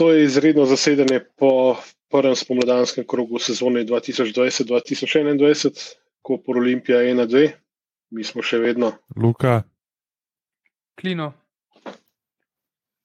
to 0.00 0.12
je 0.12 0.24
izredno 0.24 0.64
zasedanje 0.64 1.20
po 1.36 1.76
prvem 2.08 2.36
spomladanskem 2.36 3.04
krogu 3.06 3.38
sezone 3.38 3.84
2020-2021, 3.84 5.96
ko 6.22 6.38
por 6.40 6.56
Olimpija 6.56 7.02
1-2, 7.04 7.50
mi 8.10 8.24
smo 8.24 8.40
še 8.42 8.62
vedno. 8.62 8.94
Luka. 9.16 9.58
Klino. 10.96 11.34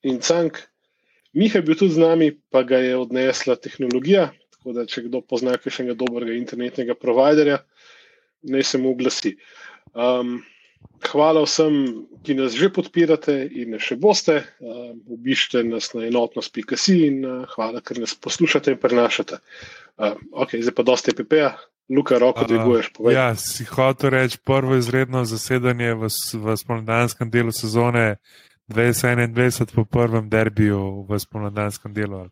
In 0.08 0.22
Cank. 0.24 0.62
Miha 1.36 1.60
je 1.60 1.66
bil 1.68 1.76
tudi 1.76 1.98
z 1.98 2.00
nami, 2.00 2.32
pa 2.32 2.64
ga 2.64 2.80
je 2.80 2.96
odnesla 2.96 3.60
tehnologija. 3.60 4.30
Tako 4.56 4.80
da, 4.80 4.88
če 4.88 5.04
kdo 5.10 5.20
pozna 5.20 5.60
kakšnega 5.60 6.00
dobrega 6.00 6.32
internetnega 6.40 6.96
providerja, 6.96 7.60
naj 8.48 8.70
se 8.72 8.80
mu 8.80 8.96
oglasi. 8.96 9.36
Um, 9.92 10.40
hvala 11.12 11.44
vsem, 11.46 12.06
ki 12.26 12.36
nas 12.40 12.56
že 12.58 12.70
podpirate 12.74 13.36
in 13.46 13.78
še 13.80 13.98
boste. 14.02 14.42
Um, 14.60 15.00
obišite 15.18 15.64
nas 15.68 15.92
na 15.94 16.08
enotnost.si 16.10 16.98
in 17.08 17.22
uh, 17.26 17.46
hvala, 17.56 17.84
ker 17.86 18.02
nas 18.02 18.16
poslušate 18.18 18.76
in 18.76 18.82
prenašate. 18.82 19.40
Um, 19.98 20.20
ok, 20.34 20.58
zdaj 20.62 20.76
pa 20.76 20.86
dosti 20.88 21.16
PPA. 21.16 21.56
Luka, 21.86 22.18
roko 22.18 22.48
dviguješ. 22.50 22.88
Ja, 23.14 23.36
si 23.38 23.62
hotel 23.70 24.10
reči 24.10 24.40
prvo 24.42 24.74
izredno 24.74 25.22
zasedanje 25.22 25.94
v, 25.94 26.10
v 26.10 26.56
spomladanskem 26.58 27.30
delu 27.30 27.54
sezone 27.54 28.18
2021 28.74 29.70
po 29.70 29.86
prvem 29.86 30.26
derbiju 30.30 31.06
v 31.06 31.20
spomladanskem 31.22 31.94
delu. 31.94 32.26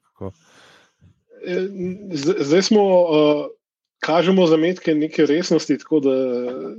Zdaj 2.18 2.62
smo, 2.66 2.82
uh, 2.82 3.46
kažemo 4.04 4.48
zametke 4.48 4.96
neke 4.96 5.26
resnosti, 5.30 5.78
tako 5.82 6.00
da 6.04 6.16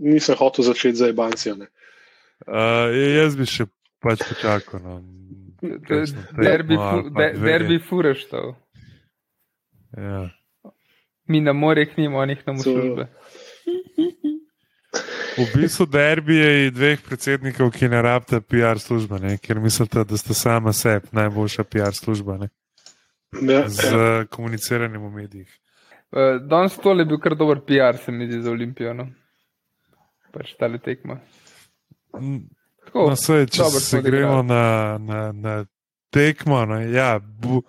nisem 0.01 0.37
hotel 0.39 0.65
začeti 0.65 1.01
za 1.01 1.09
Ibancijo. 1.09 1.57
Uh, 1.57 2.93
jaz 3.17 3.37
bi 3.37 3.49
še 3.49 3.67
pač 4.05 4.25
počakal. 4.29 4.81
No. 4.85 5.01
Derbi, 5.65 6.77
fu, 6.77 7.09
de, 7.17 7.31
derbi 7.41 7.79
fureš 7.81 8.27
to. 8.29 8.43
Ja. 9.97 10.27
Mi 11.27 11.41
na 11.41 11.55
morjih 11.57 11.95
nimamo, 11.97 12.27
njih 12.27 12.43
nam 12.47 12.59
službe. 12.59 13.07
V 15.39 15.47
bistvu 15.55 15.87
derbi 15.87 16.37
je 16.37 16.71
dveh 16.71 17.01
predsednikov, 17.03 17.73
ki 17.75 17.89
ne 17.89 18.03
rabite 18.03 18.39
PR 18.41 18.79
službe, 18.79 19.19
ne? 19.19 19.39
ker 19.43 19.59
mislite, 19.59 20.05
da 20.05 20.17
ste 20.21 20.35
sama 20.35 20.73
sebi 20.73 21.09
najboljša 21.13 21.65
PR 21.65 21.97
služba 21.97 22.39
ne? 22.45 22.49
Ja, 23.43 23.65
z 23.69 23.89
ja. 23.91 24.25
komuniciranjem 24.31 25.03
v 25.03 25.11
medijih. 25.11 25.51
Uh, 26.13 26.41
danes 26.43 26.77
tole 26.83 27.03
je 27.03 27.11
bil 27.11 27.21
kar 27.23 27.37
dober 27.39 27.61
PR, 27.67 27.99
se 27.99 28.13
mi 28.13 28.27
zdi 28.27 28.43
za 28.43 28.51
Olimpijo. 28.51 28.93
No? 28.95 29.09
Pač 30.35 30.55
ta 30.59 30.67
le 30.67 30.79
tekma. 30.83 31.21
Tako, 32.85 33.09
No, 33.11 33.17
sej, 33.19 33.47
če 33.51 33.63
dobro 33.63 33.81
se 33.83 34.03
gremo 34.03 34.43
na, 34.47 34.65
na, 34.99 35.21
na 35.33 35.55
tekmo, 36.15 36.61
no, 36.69 36.79
ja, 36.79 37.17
bu, 37.19 37.63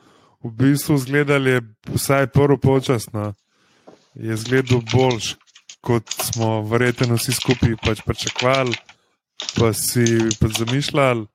v 0.44 0.52
bistvu 0.53 0.97
zgledali 1.02 1.55
je 1.55 1.61
vsaj 1.95 2.27
prvo 2.33 2.58
počasno, 2.61 3.31
je 4.14 4.38
zgledal 4.38 4.83
boljš, 4.92 5.36
kot 5.86 6.09
smo 6.09 6.61
verjetno 6.70 7.17
vsi 7.17 7.33
skupaj 7.33 7.77
pač 7.81 8.03
pričakovali, 8.05 8.75
pa 9.58 9.72
si 9.73 10.05
pač 10.39 10.61
zamišljali. 10.61 11.25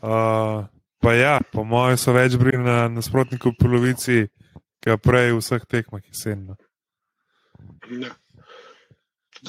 Uh, 0.00 0.64
pa 1.04 1.12
ja, 1.12 1.36
po 1.52 1.64
mojem 1.68 1.98
so 2.00 2.14
več 2.16 2.38
bili 2.40 2.56
na 2.64 2.86
nasprotniku 2.88 3.52
polovici, 3.58 4.24
kot 4.82 5.02
prej 5.02 5.32
v 5.32 5.40
vseh 5.40 5.64
tekmah 5.68 6.04
jesenno. 6.06 6.56
Ja. 7.90 8.14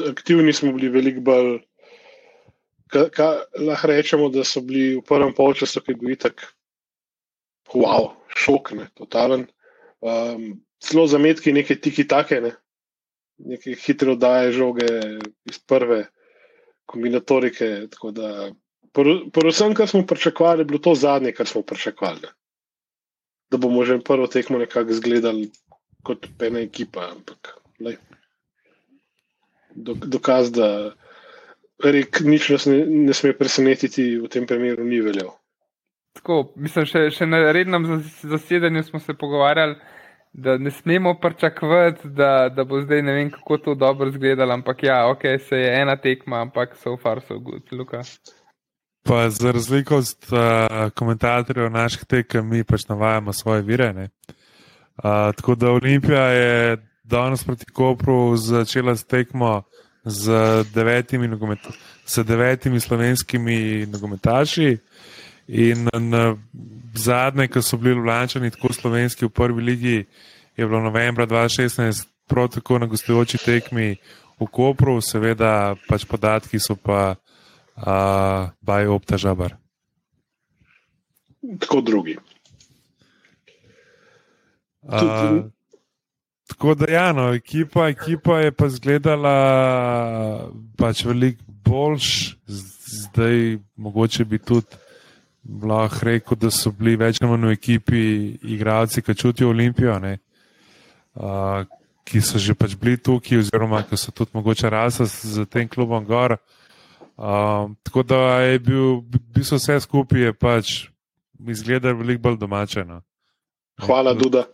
Aktivni 0.10 0.54
smo 0.54 0.74
bili 0.74 0.90
veliko 0.90 1.22
bolj. 1.22 1.54
Lahko 2.94 3.90
rečemo, 3.90 4.30
da 4.30 4.46
so 4.46 4.62
bili 4.62 5.00
v 5.00 5.06
prvem 5.06 5.34
polčasu, 5.34 5.82
ki 5.82 5.94
je 5.94 5.98
bil 5.98 6.14
itak, 6.14 6.44
wow, 7.74 8.14
šok, 8.38 8.74
ne, 8.78 8.90
totalen. 8.94 9.48
Um, 10.04 10.62
celo 10.84 11.08
zametki, 11.10 11.54
neke 11.56 11.80
tiki 11.82 12.06
take, 12.06 12.42
ne, 12.44 12.54
neke 13.42 13.74
hitre 13.80 14.14
oddaje 14.14 14.52
žoge 14.54 14.90
iz 15.50 15.58
prve 15.58 16.04
kombinatorike. 16.86 17.88
tako 17.90 18.12
da 18.12 18.52
pr- 18.94 19.32
Predvsem, 19.34 19.74
kar 19.74 19.88
smo 19.90 20.06
pričakovali, 20.06 20.62
je 20.62 20.66
bilo 20.66 20.80
to 20.80 20.96
zadnje, 20.96 21.32
kar 21.32 21.48
smo 21.48 21.62
pričakovali. 21.62 22.22
Ne. 22.22 22.34
Da 23.54 23.60
bomo 23.62 23.86
že 23.86 24.00
prvo 24.02 24.26
tekmo 24.28 24.58
nekako 24.58 24.96
izgledali 24.96 25.52
kot 26.04 26.26
ena 26.42 26.64
ekipa. 26.66 27.06
Ampak, 27.14 27.54
lej, 27.80 28.00
dok- 29.76 30.10
dokaz, 30.10 30.50
da 30.52 30.94
rek, 31.84 32.22
nič 32.26 32.50
nas 32.50 32.66
ne, 32.66 32.82
ne 32.86 33.14
sme 33.14 33.36
presenetiti, 33.38 34.18
v 34.18 34.30
tem 34.32 34.48
primeru 34.50 34.84
ni 34.84 35.02
veljal. 35.06 35.36
Tako, 36.18 36.54
mislim, 36.56 36.86
še, 36.90 37.08
še 37.14 37.26
na 37.30 37.52
rednem 37.54 37.86
zas- 37.90 38.22
zasedanju 38.34 38.84
smo 38.84 39.00
se 39.00 39.14
pogovarjali, 39.14 39.76
da 40.34 40.58
ne 40.58 40.72
smemo 40.72 41.14
pričakovati, 41.22 42.10
da, 42.10 42.50
da 42.50 42.64
bo 42.66 42.82
zdaj 42.82 43.02
ne 43.06 43.14
vem, 43.14 43.32
kako 43.32 43.58
to 43.58 43.76
dobro 43.76 44.10
izgledalo. 44.10 44.54
Ampak 44.54 44.84
ja, 44.84 45.04
ok, 45.10 45.22
se 45.50 45.62
je 45.62 45.82
ena 45.82 45.96
tekma, 45.98 46.42
ampak 46.42 46.76
so 46.78 46.98
far 46.98 47.22
so 47.22 47.38
good, 47.40 47.70
Luka. 47.72 48.02
Pa 49.04 49.30
za 49.30 49.52
razliko 49.52 49.98
od 49.98 50.16
uh, 50.32 50.90
komentatorjev 50.96 51.72
naših 51.72 52.06
tekem, 52.06 52.48
mi 52.50 52.64
pač 52.64 52.88
navajamo 52.88 53.34
svoje 53.34 53.62
vire. 53.62 53.94
ne. 53.94 54.10
Uh, 54.98 55.36
tako 55.36 55.56
da 55.56 55.72
Olimpija 55.72 56.24
je 56.24 56.78
danes 57.04 57.44
proti 57.44 57.66
Kopru 57.66 58.38
začela 58.38 58.96
s 58.96 59.04
tekmo 59.04 59.64
z 60.04 60.32
devetimi, 60.74 61.28
nogomet, 61.28 61.60
z 62.06 62.24
devetimi 62.24 62.80
slovenskimi 62.80 63.86
nogometaši. 63.86 64.78
In 65.48 65.90
na 65.94 66.36
zadnje, 66.94 67.48
ko 67.48 67.62
so 67.62 67.78
bili 67.78 67.96
Ljubljančani 67.96 68.52
tako 68.52 68.74
slovenski 68.74 69.26
v 69.26 69.30
prvi 69.30 69.64
ligi, 69.64 70.06
je 70.58 70.68
bilo 70.68 70.82
novembra 70.82 71.28
2016 71.28 72.08
prav 72.28 72.48
tako 72.48 72.80
na 72.80 72.86
gostujoči 72.86 73.38
tekmi 73.38 73.96
v 74.40 74.48
Kopru, 74.52 75.02
seveda 75.02 75.76
pač 75.90 76.06
podatki 76.06 76.60
so 76.60 76.76
pa 76.76 77.16
uh, 77.76 78.50
baj 78.62 78.88
obtažabar. 78.88 79.56
Tako 81.60 81.82
drugi. 81.82 82.18
Uh, 84.82 85.44
tako 86.48 86.76
da, 86.76 86.92
ja, 86.92 87.14
no, 87.14 87.34
ekipa, 87.34 87.88
ekipa 87.90 88.40
je 88.40 88.52
pa 88.52 88.66
izgledala 88.66 89.36
pač 90.78 91.06
veliko 91.06 91.44
boljš, 91.48 92.36
zdaj 92.48 93.58
mogoče 93.76 94.26
bi 94.26 94.40
tudi 94.40 94.76
lahko 95.64 96.06
rekel, 96.06 96.38
da 96.38 96.52
so 96.52 96.72
bili 96.72 96.96
več 97.00 97.22
ali 97.22 97.32
manj 97.32 97.48
v 97.48 97.56
ekipi 97.58 98.02
igralci, 98.56 99.02
ki 99.02 99.16
čutijo 99.16 99.50
Olimpijo, 99.50 99.98
ne, 100.00 100.18
uh, 101.16 101.64
ki 102.04 102.22
so 102.22 102.40
že 102.40 102.56
pač 102.56 102.76
bili 102.80 102.98
tukaj, 102.98 103.40
oziroma 103.40 103.84
ki 103.88 104.00
so 104.00 104.12
tudi 104.12 104.36
mogoče 104.36 104.70
rasli 104.70 105.08
z 105.08 105.46
tem 105.52 105.68
klubom 105.68 106.06
gor. 106.06 106.38
Um, 107.18 107.76
tako 107.84 108.04
da 108.04 108.16
je 108.42 108.60
bil, 108.60 109.02
bil 109.06 109.46
so 109.46 109.60
vse 109.60 109.80
skupaj, 109.80 110.22
je 110.22 110.34
pač 110.34 110.72
izgledal 111.48 111.98
veliko 112.00 112.22
bolj 112.22 112.38
domačeno. 112.42 113.02
Hvala, 113.82 114.14
Duda. 114.14 114.46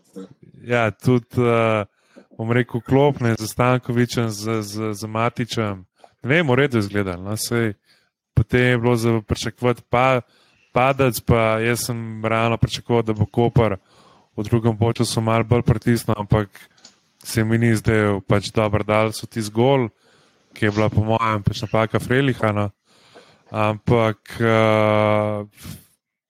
Ja, 0.63 0.89
tudi, 0.91 1.39
uh, 1.39 1.85
bom 2.37 2.51
rekel, 2.51 2.81
klopne 2.81 3.35
za 3.39 3.47
Stankovičem, 3.47 4.29
z, 4.29 4.61
z, 4.61 4.91
z 4.93 5.07
Matičem. 5.07 5.85
Ne 6.23 6.29
vem, 6.29 6.47
v 6.47 6.55
redu 6.55 6.79
je 6.79 6.87
izgledal. 6.87 7.21
No, 7.23 7.37
sej, 7.39 7.73
potem 8.35 8.73
je 8.73 8.77
bilo 8.77 8.95
za 8.95 9.21
pričakovati 9.21 9.83
pa, 9.89 10.21
padec, 10.75 11.19
pa 11.23 11.59
jaz 11.63 11.87
sem 11.87 12.25
realno 12.25 12.57
pričakoval, 12.57 13.03
da 13.03 13.13
bo 13.13 13.25
Koper 13.25 13.77
v 14.39 14.43
drugem 14.43 14.77
času 14.93 15.21
malo 15.21 15.43
bolj 15.43 15.63
pritisnil, 15.63 16.15
ampak 16.17 16.49
se 17.23 17.43
mi 17.43 17.57
ni 17.57 17.75
zdaj 17.75 18.21
pač 18.27 18.51
dobro 18.55 18.83
dal 18.83 19.11
so 19.11 19.27
ti 19.27 19.41
zgolj, 19.41 19.89
ki 20.53 20.65
je 20.65 20.71
bila 20.71 20.89
po 20.89 21.03
mojem 21.03 21.43
pač 21.43 21.61
napaka 21.61 21.99
Freliha. 21.99 22.51
No. 22.51 22.69
Ampak 23.51 24.19
uh, 24.41 25.47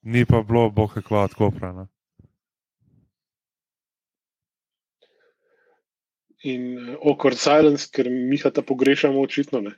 ni 0.04 0.26
pa 0.26 0.42
bilo, 0.44 0.70
bo 0.72 0.88
kakva 0.88 1.28
od 1.28 1.34
Kopra. 1.36 1.72
No. 1.74 1.88
In 6.48 6.96
uh, 6.96 6.96
awkward 7.04 7.38
silence, 7.38 7.90
ker 7.92 8.08
mi 8.10 8.38
ta 8.38 8.62
pogrešamo, 8.62 9.20
očitno 9.20 9.62
ne. 9.62 9.76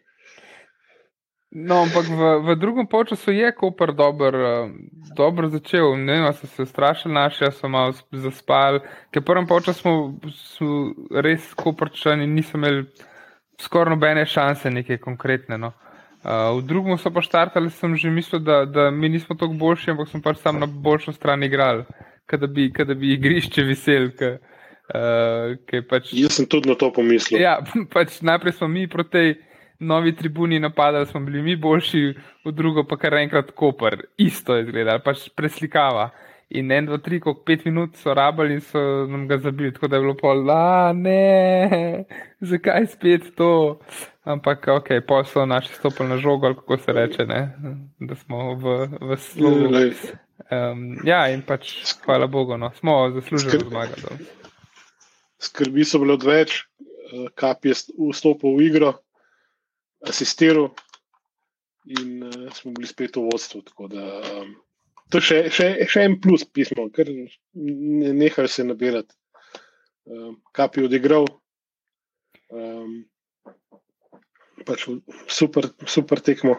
No, 1.51 1.81
ampak 1.83 2.07
v, 2.07 2.21
v 2.47 2.55
drugem 2.55 2.87
času 2.87 3.31
je 3.35 3.51
Koper 3.51 3.91
dober, 3.91 4.35
uh, 4.35 4.71
dobro 5.17 5.49
začel. 5.49 5.97
Ne 5.97 6.21
vem, 6.21 6.33
so 6.33 6.47
se 6.47 6.65
strašili 6.65 7.13
naši, 7.13 7.51
so 7.51 7.67
malo 7.67 7.91
sp- 7.91 8.21
zaspali. 8.23 8.79
Ker 9.11 9.21
v 9.21 9.25
prvem 9.25 9.47
času 9.49 9.81
smo, 9.81 9.93
smo 10.31 10.93
res 11.11 11.53
Koperčani 11.53 12.27
niso 12.27 12.55
imeli 12.55 12.85
skoraj 13.61 13.95
nobene 13.95 14.25
šanse, 14.25 14.71
neke 14.73 14.97
konkretne. 15.01 15.57
No. 15.57 15.71
Uh, 16.21 16.59
v 16.59 16.65
drugem 16.69 16.97
so 17.01 17.09
pa 17.09 17.23
štartali, 17.25 17.71
sem 17.73 17.95
že 17.97 18.11
mislil, 18.13 18.43
da, 18.45 18.65
da 18.65 18.91
mi 18.93 19.09
nismo 19.09 19.35
tako 19.35 19.57
boljši, 19.57 19.91
ampak 19.93 20.09
smo 20.09 20.21
pač 20.21 20.41
sam 20.41 20.59
na 20.61 20.67
boljšo 20.69 21.15
stran 21.17 21.43
igrali, 21.43 21.85
kada 22.29 22.47
bi, 22.47 22.69
kada 22.73 22.93
bi 22.93 23.15
igrišče 23.15 23.65
vesel. 23.65 24.11
Ke, 24.17 24.35
uh, 24.93 25.87
pač, 25.89 26.13
Jaz 26.13 26.37
sem 26.37 26.49
tudi 26.49 26.69
na 26.69 26.77
to 26.77 26.91
pomislil. 26.93 27.41
Ja, 27.41 27.57
pač 27.95 28.21
najprej 28.21 28.59
smo 28.59 28.69
mi 28.69 28.85
proti 28.89 29.11
tej 29.17 29.33
novi 29.81 30.13
tribuni 30.15 30.59
napadali, 30.61 31.09
smo 31.09 31.23
bili 31.25 31.41
mi 31.41 31.55
boljši, 31.55 32.03
v 32.45 32.53
drugo 32.53 32.85
pa 32.85 32.97
kar 33.01 33.17
enkrat 33.17 33.51
Koper. 33.57 33.97
Isto 34.17 34.55
je 34.55 34.67
izgledalo, 34.67 35.01
pač 35.01 35.25
preslikava. 35.35 36.11
In 36.51 36.71
en, 36.71 36.87
dva, 36.89 36.97
tri, 36.99 37.21
kot 37.23 37.45
pet 37.47 37.61
minut 37.63 37.95
so 37.95 38.13
rabili 38.17 38.57
in 38.57 38.63
so 38.65 38.81
nam 39.07 39.23
ga 39.29 39.37
zabili, 39.39 39.71
tako 39.71 39.87
da 39.87 39.95
je 39.95 40.03
bilo 40.03 40.15
pol, 40.19 40.41
da 40.47 40.91
ne, 40.93 42.03
zakaj 42.51 42.87
spet 42.91 43.29
to. 43.37 43.51
Ampak, 44.27 44.67
ok, 44.67 44.89
pol 45.07 45.23
so 45.25 45.45
naši 45.47 45.73
stopili 45.73 46.09
na 46.09 46.17
žogo, 46.21 46.49
ali 46.49 46.55
kako 46.55 46.77
se 46.77 46.93
reče, 46.93 47.25
ne? 47.25 47.39
da 47.99 48.15
smo 48.15 48.53
v, 48.59 48.75
v 49.01 49.17
slogu. 49.17 49.71
Um, 50.51 50.97
ja, 51.07 51.21
in 51.31 51.45
pač, 51.47 51.71
hvala 52.03 52.27
Bogu, 52.27 52.57
no, 52.57 52.71
smo 52.75 52.97
zaslužili 53.15 53.63
zmago. 53.69 54.17
Skrbi 55.41 55.85
so 55.87 56.01
bile 56.03 56.17
odveč, 56.19 56.57
eh, 56.59 57.29
kap 57.35 57.65
je 57.65 57.77
vstopil 57.95 58.57
v 58.57 58.67
igro, 58.67 58.91
asistiral 60.03 60.73
in 61.85 62.19
uh, 62.27 62.51
smo 62.53 62.75
bili 62.75 62.89
spet 62.89 63.15
v 63.15 63.25
vodstvu. 63.29 63.63
Da, 63.89 64.05
um, 64.41 64.51
to 65.11 65.19
je 65.19 65.27
še, 65.27 65.37
še, 65.53 65.67
še 65.91 66.03
en 66.07 66.17
plus 66.23 66.45
pismo, 66.47 66.87
ker 66.95 67.09
ne 67.11 68.13
nehajo 68.15 68.49
se 68.49 68.65
nabirati. 68.65 69.13
Um, 70.07 70.37
kap 70.55 70.77
je 70.77 70.87
odigral. 70.87 71.27
Um, 72.51 73.03
pač 74.65 74.87
super, 75.31 75.69
super 75.87 76.21
tekmo. 76.23 76.57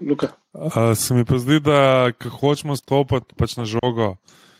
Uh, 0.00 0.92
se 0.98 1.14
mi 1.16 1.24
pa 1.24 1.38
zdi, 1.40 1.60
da 1.64 2.12
ko 2.20 2.28
hočemo 2.28 2.76
stopiti 2.76 3.36
pač 3.38 3.56
na 3.56 3.64
žogo, 3.64 4.16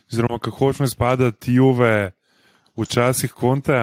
oziroma 0.09 0.41
ko 0.41 0.51
hočemo 0.51 0.89
izpadati 0.89 1.57
juve, 1.59 2.12
včasih 2.77 3.33
konte, 3.37 3.77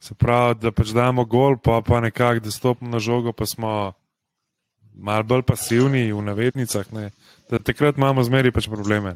se 0.00 0.14
pravi, 0.14 0.60
da 0.64 0.72
pač 0.72 0.94
damo 0.96 1.24
gol, 1.24 1.58
pa 1.60 1.82
pa 1.84 2.00
nekako, 2.00 2.40
da 2.40 2.50
stopimo 2.50 2.90
na 2.90 2.98
žogo, 2.98 3.32
pa 3.32 3.46
smo 3.46 3.92
malo 4.94 5.22
bolj 5.22 5.42
pasivni 5.42 6.12
v 6.12 6.22
navednicah. 6.22 6.92
Ne? 6.92 7.10
Da 7.50 7.58
takrat 7.58 7.96
imamo 7.96 8.24
zmeri 8.24 8.52
pač 8.52 8.68
probleme. 8.68 9.14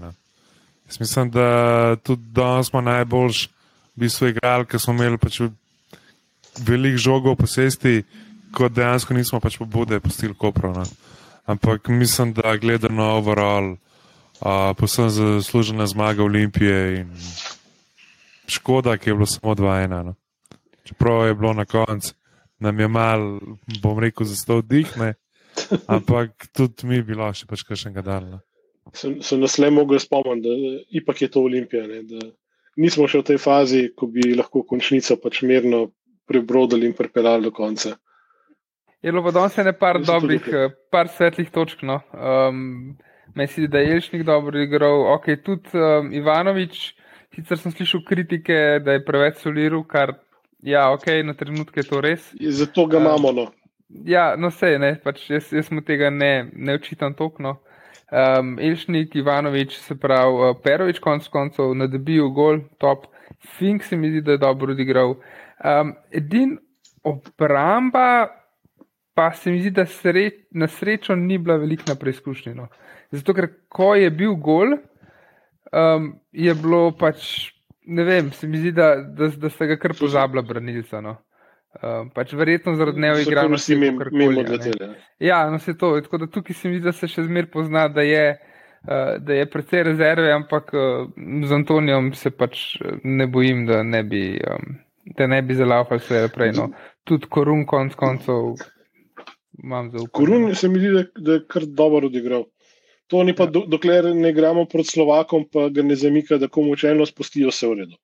Jaz 0.86 1.00
mislim, 1.00 1.30
da 1.30 1.96
tudi 2.02 2.22
danes 2.32 2.70
smo 2.70 2.80
najboljši, 2.80 3.48
v 3.96 4.04
bistvu, 4.04 4.28
igrali, 4.28 4.66
ker 4.68 4.80
smo 4.80 4.92
imeli 4.94 5.18
pač 5.18 5.40
veliko 6.60 7.00
žogov 7.00 7.36
posesti, 7.40 8.04
kot 8.52 8.72
dejansko 8.76 9.16
nismo 9.16 9.40
pač 9.40 9.56
pobude 9.58 10.00
postili 10.00 10.36
koprona. 10.36 10.84
Ampak 11.46 11.88
mislim, 11.88 12.32
da 12.36 12.56
gledano 12.60 13.16
overall, 13.16 13.76
uh, 14.40 14.74
posebno 14.76 15.10
zaslužena 15.10 15.86
zmaga 15.86 16.24
Olimpije 16.24 17.00
in 17.00 17.12
škoda, 18.48 18.96
ki 18.98 19.10
je 19.10 19.14
bilo 19.14 19.26
samo 19.26 19.54
2-1. 19.54 20.02
No. 20.02 20.14
Čeprav 20.84 21.26
je 21.26 21.34
bilo 21.34 21.52
na 21.52 21.64
koncu, 21.64 22.14
nam 22.58 22.80
je 22.80 22.88
mal, 22.88 23.40
bom 23.82 23.98
rekel, 23.98 24.26
za 24.26 24.36
sto 24.36 24.60
dihne, 24.62 25.14
ampak 25.96 26.48
tudi 26.56 26.88
mi 26.88 27.00
je 27.00 27.06
bilo 27.12 27.28
še 27.34 27.48
pač 27.50 27.64
kakšnega 27.66 28.04
dana. 28.06 28.40
Sem, 28.94 29.18
sem 29.22 29.40
nas 29.42 29.58
le 29.58 29.70
mogel 29.74 30.00
spomniti, 30.02 30.46
da 30.46 30.82
ipak 31.00 31.22
je 31.24 31.28
to 31.32 31.42
Olimpija. 31.48 31.86
Ne, 31.90 32.02
nismo 32.78 33.08
še 33.10 33.22
v 33.22 33.28
tej 33.32 33.38
fazi, 33.42 33.82
ko 33.96 34.08
bi 34.10 34.34
lahko 34.36 34.62
končnico 34.68 35.18
pač 35.22 35.42
mirno 35.42 35.88
prebrodili 36.26 36.86
in 36.90 36.94
pripeljali 36.94 37.48
do 37.48 37.54
konca. 37.54 37.96
Je 39.02 39.12
bilo 39.12 39.30
danes 39.30 39.56
ne 39.56 39.72
par 39.76 40.00
dobrih, 40.02 40.46
eh, 40.48 40.70
par 40.90 41.08
svetlih 41.08 41.50
točk. 41.50 41.82
No. 41.82 42.00
Um, 42.12 42.96
Meni 43.36 43.68
da 43.68 43.78
je 43.78 43.90
Jelšnik 43.90 44.22
dobro 44.24 44.60
igral, 44.60 45.14
ok, 45.14 45.26
tudi 45.44 45.68
um, 45.74 46.12
Ivanovič. 46.12 46.94
Sicer 47.34 47.58
sem 47.60 47.72
slišal 47.72 48.00
kritike, 48.08 48.80
da 48.80 48.94
je 48.96 49.02
preveč 49.04 49.42
soliral, 49.42 49.82
kar 49.84 50.14
ja, 50.64 50.86
ok, 50.94 51.04
na 51.24 51.34
trenutke 51.36 51.82
je 51.82 51.88
to 51.90 52.00
res. 52.00 52.30
Zato 52.40 52.86
ga 52.86 53.02
imamo. 53.02 53.32
No. 53.36 53.44
Ja, 53.88 54.34
no 54.36 54.50
vse, 54.50 54.76
ne, 54.82 54.96
pač 55.02 55.28
jaz, 55.30 55.52
jaz 55.54 55.70
mu 55.70 55.82
tega 55.86 56.10
ne, 56.10 56.48
ne 56.52 56.74
očitam 56.74 57.14
tokno. 57.14 57.60
Um, 58.10 58.56
Elšnik, 58.62 59.14
Ivanovič, 59.18 59.76
se 59.82 59.96
pravi, 59.98 60.34
uh, 60.34 60.56
Perovič, 60.62 60.98
konc 61.02 61.26
koncev, 61.30 61.74
nadebil 61.78 62.28
gol, 62.34 62.60
top. 62.82 63.06
Fink 63.58 63.84
se 63.86 63.96
mi 63.98 64.10
zdi, 64.10 64.22
da 64.26 64.34
je 64.34 64.42
dobro 64.42 64.74
odigral. 64.74 65.16
Um, 65.62 65.94
edin 66.10 66.56
obramba, 67.06 68.28
pa 69.14 69.30
se 69.34 69.50
mi 69.50 69.62
zdi, 69.62 69.70
da 69.74 69.86
sre, 69.86 70.28
na 70.50 70.68
srečo 70.68 71.14
ni 71.18 71.38
bila 71.38 71.56
velika 71.62 71.94
preizkušnja. 71.94 72.54
No. 72.54 72.68
Zato, 73.14 73.34
ker 73.34 73.50
ko 73.68 73.94
je 73.94 74.10
bil 74.10 74.34
gol, 74.34 74.78
um, 75.70 76.10
je 76.34 76.54
bilo 76.58 76.90
pač, 76.98 77.52
ne 77.86 78.06
vem, 78.06 78.32
se 78.34 78.50
mi 78.50 78.58
zdi, 78.62 78.74
da, 78.74 78.96
da, 78.98 79.30
da 79.30 79.50
ste 79.50 79.70
ga 79.70 79.78
kar 79.82 79.94
pozabila, 79.98 80.42
branilca. 80.46 81.02
No. 81.02 81.16
Uh, 81.76 82.06
pač 82.14 82.32
verjetno 82.32 82.72
zaradi 82.76 83.02
neoigranosti. 83.04 83.76
Ja, 85.20 85.42
no 85.50 85.58
se 85.58 85.76
to. 85.76 85.92
Tako 86.00 86.22
da 86.24 86.30
tukaj 86.32 86.56
se 86.56 86.68
mi 86.68 86.78
zdi, 86.78 86.86
da 86.88 86.92
se 86.96 87.08
še 87.08 87.26
zmer 87.26 87.50
pozna, 87.52 87.88
da 87.92 88.04
je, 88.06 88.24
uh, 88.86 89.16
da 89.20 89.36
je 89.36 89.50
precej 89.52 89.84
rezerve, 89.90 90.32
ampak 90.32 90.72
uh, 90.72 91.04
z 91.16 91.52
Antonijom 91.52 92.14
se 92.16 92.32
pač 92.32 92.64
ne 93.04 93.28
bojim, 93.28 93.66
da 93.68 93.82
ne 93.84 94.02
bi. 94.02 94.24
Um, 94.40 94.80
da 95.06 95.26
ne 95.26 95.42
bi 95.42 95.54
zalaupali 95.54 96.00
vse 96.00 96.28
prej. 96.34 96.52
No. 96.56 96.70
Tudi 97.04 97.28
korun, 97.30 97.64
konc 97.66 97.94
koncev, 97.94 98.56
imam 99.62 99.90
zaupanje. 99.90 100.12
Korun 100.12 100.54
se 100.54 100.68
mi 100.68 100.78
zdi, 100.78 100.92
da, 100.92 101.04
da 101.16 101.38
je 101.38 101.44
kar 101.48 101.66
dobro 101.66 102.06
odigral. 102.06 102.44
To 103.06 103.22
ni 103.24 103.34
pa, 103.36 103.46
ja. 103.46 103.50
do, 103.54 103.62
dokler 103.70 104.10
ne 104.14 104.32
gremo 104.32 104.64
proti 104.66 104.96
Slovakom, 104.96 105.46
pa 105.52 105.68
ga 105.70 105.82
ne 105.82 105.96
zamika, 105.96 106.40
da 106.42 106.48
komu 106.48 106.76
čelno 106.76 107.06
spustijo 107.06 107.54
vse 107.54 107.70
v 107.70 107.78
redu. 107.82 107.98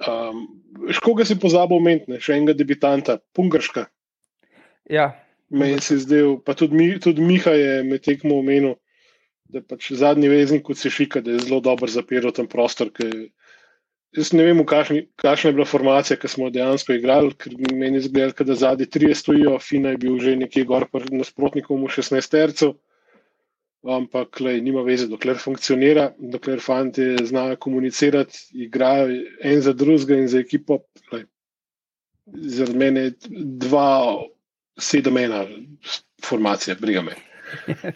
Um, 0.00 0.46
Škoga 0.92 1.24
si 1.28 1.36
pozabil 1.38 1.76
omeniti, 1.76 2.20
še 2.22 2.38
enega 2.38 2.56
debitanta, 2.56 3.18
Pungrška. 3.36 3.86
Ja. 4.90 5.12
Meni 5.52 5.82
se 5.84 5.98
je 5.98 6.04
zdel, 6.06 6.38
pa 6.40 6.56
tudi, 6.56 6.76
mi, 6.78 6.86
tudi 7.00 7.22
Miha 7.22 7.52
je 7.52 7.74
med 7.84 8.02
tekmo 8.02 8.38
omenil, 8.40 8.78
da 9.52 9.60
je 9.60 9.66
pač 9.68 9.90
zadnji 10.00 10.30
veznik 10.32 10.70
od 10.72 10.80
Sešika, 10.80 11.20
da 11.20 11.34
je 11.34 11.44
zelo 11.44 11.60
dobro 11.60 11.90
zapiral 11.92 12.32
tam 12.32 12.48
prostor, 12.48 12.88
Jaz 14.12 14.34
ne 14.36 14.44
vem, 14.44 14.58
kakšna 14.68 15.48
je 15.48 15.54
bila 15.56 15.64
formacija, 15.64 16.18
ki 16.20 16.28
smo 16.28 16.50
dejansko 16.52 16.92
igrali, 16.98 17.32
ker 17.32 17.54
meni 17.72 17.96
je 17.96 18.08
zgledalo, 18.10 18.44
da 18.50 18.56
zadnji 18.60 18.86
trije 18.92 19.14
stojijo, 19.16 19.54
Fina 19.58 19.94
je 19.94 20.00
bil 20.02 20.18
že 20.20 20.34
nekje 20.36 20.66
gor, 20.68 20.84
nasprotnikom 21.08 21.80
v 21.80 21.88
16 21.94 22.34
tercev. 22.34 22.74
Ampak, 23.82 24.40
lej, 24.40 24.60
nima 24.62 24.84
veze, 24.86 25.08
dokler 25.10 25.40
funkcionira, 25.42 26.12
dokler 26.18 26.60
fanti 26.62 27.02
znajo 27.26 27.56
komunicirati, 27.56 28.38
igrajo 28.54 29.08
en 29.42 29.62
za 29.62 29.72
drugega 29.72 30.20
in 30.20 30.28
za 30.28 30.38
ekipo. 30.38 30.78
Lej, 31.12 31.24
zaradi 32.26 32.78
mene 32.78 33.00
je 33.00 33.14
dva, 33.66 34.22
sedem, 34.78 35.18
ena 35.18 35.42
formacija, 36.24 36.76
briga 36.80 37.02
me. 37.02 37.18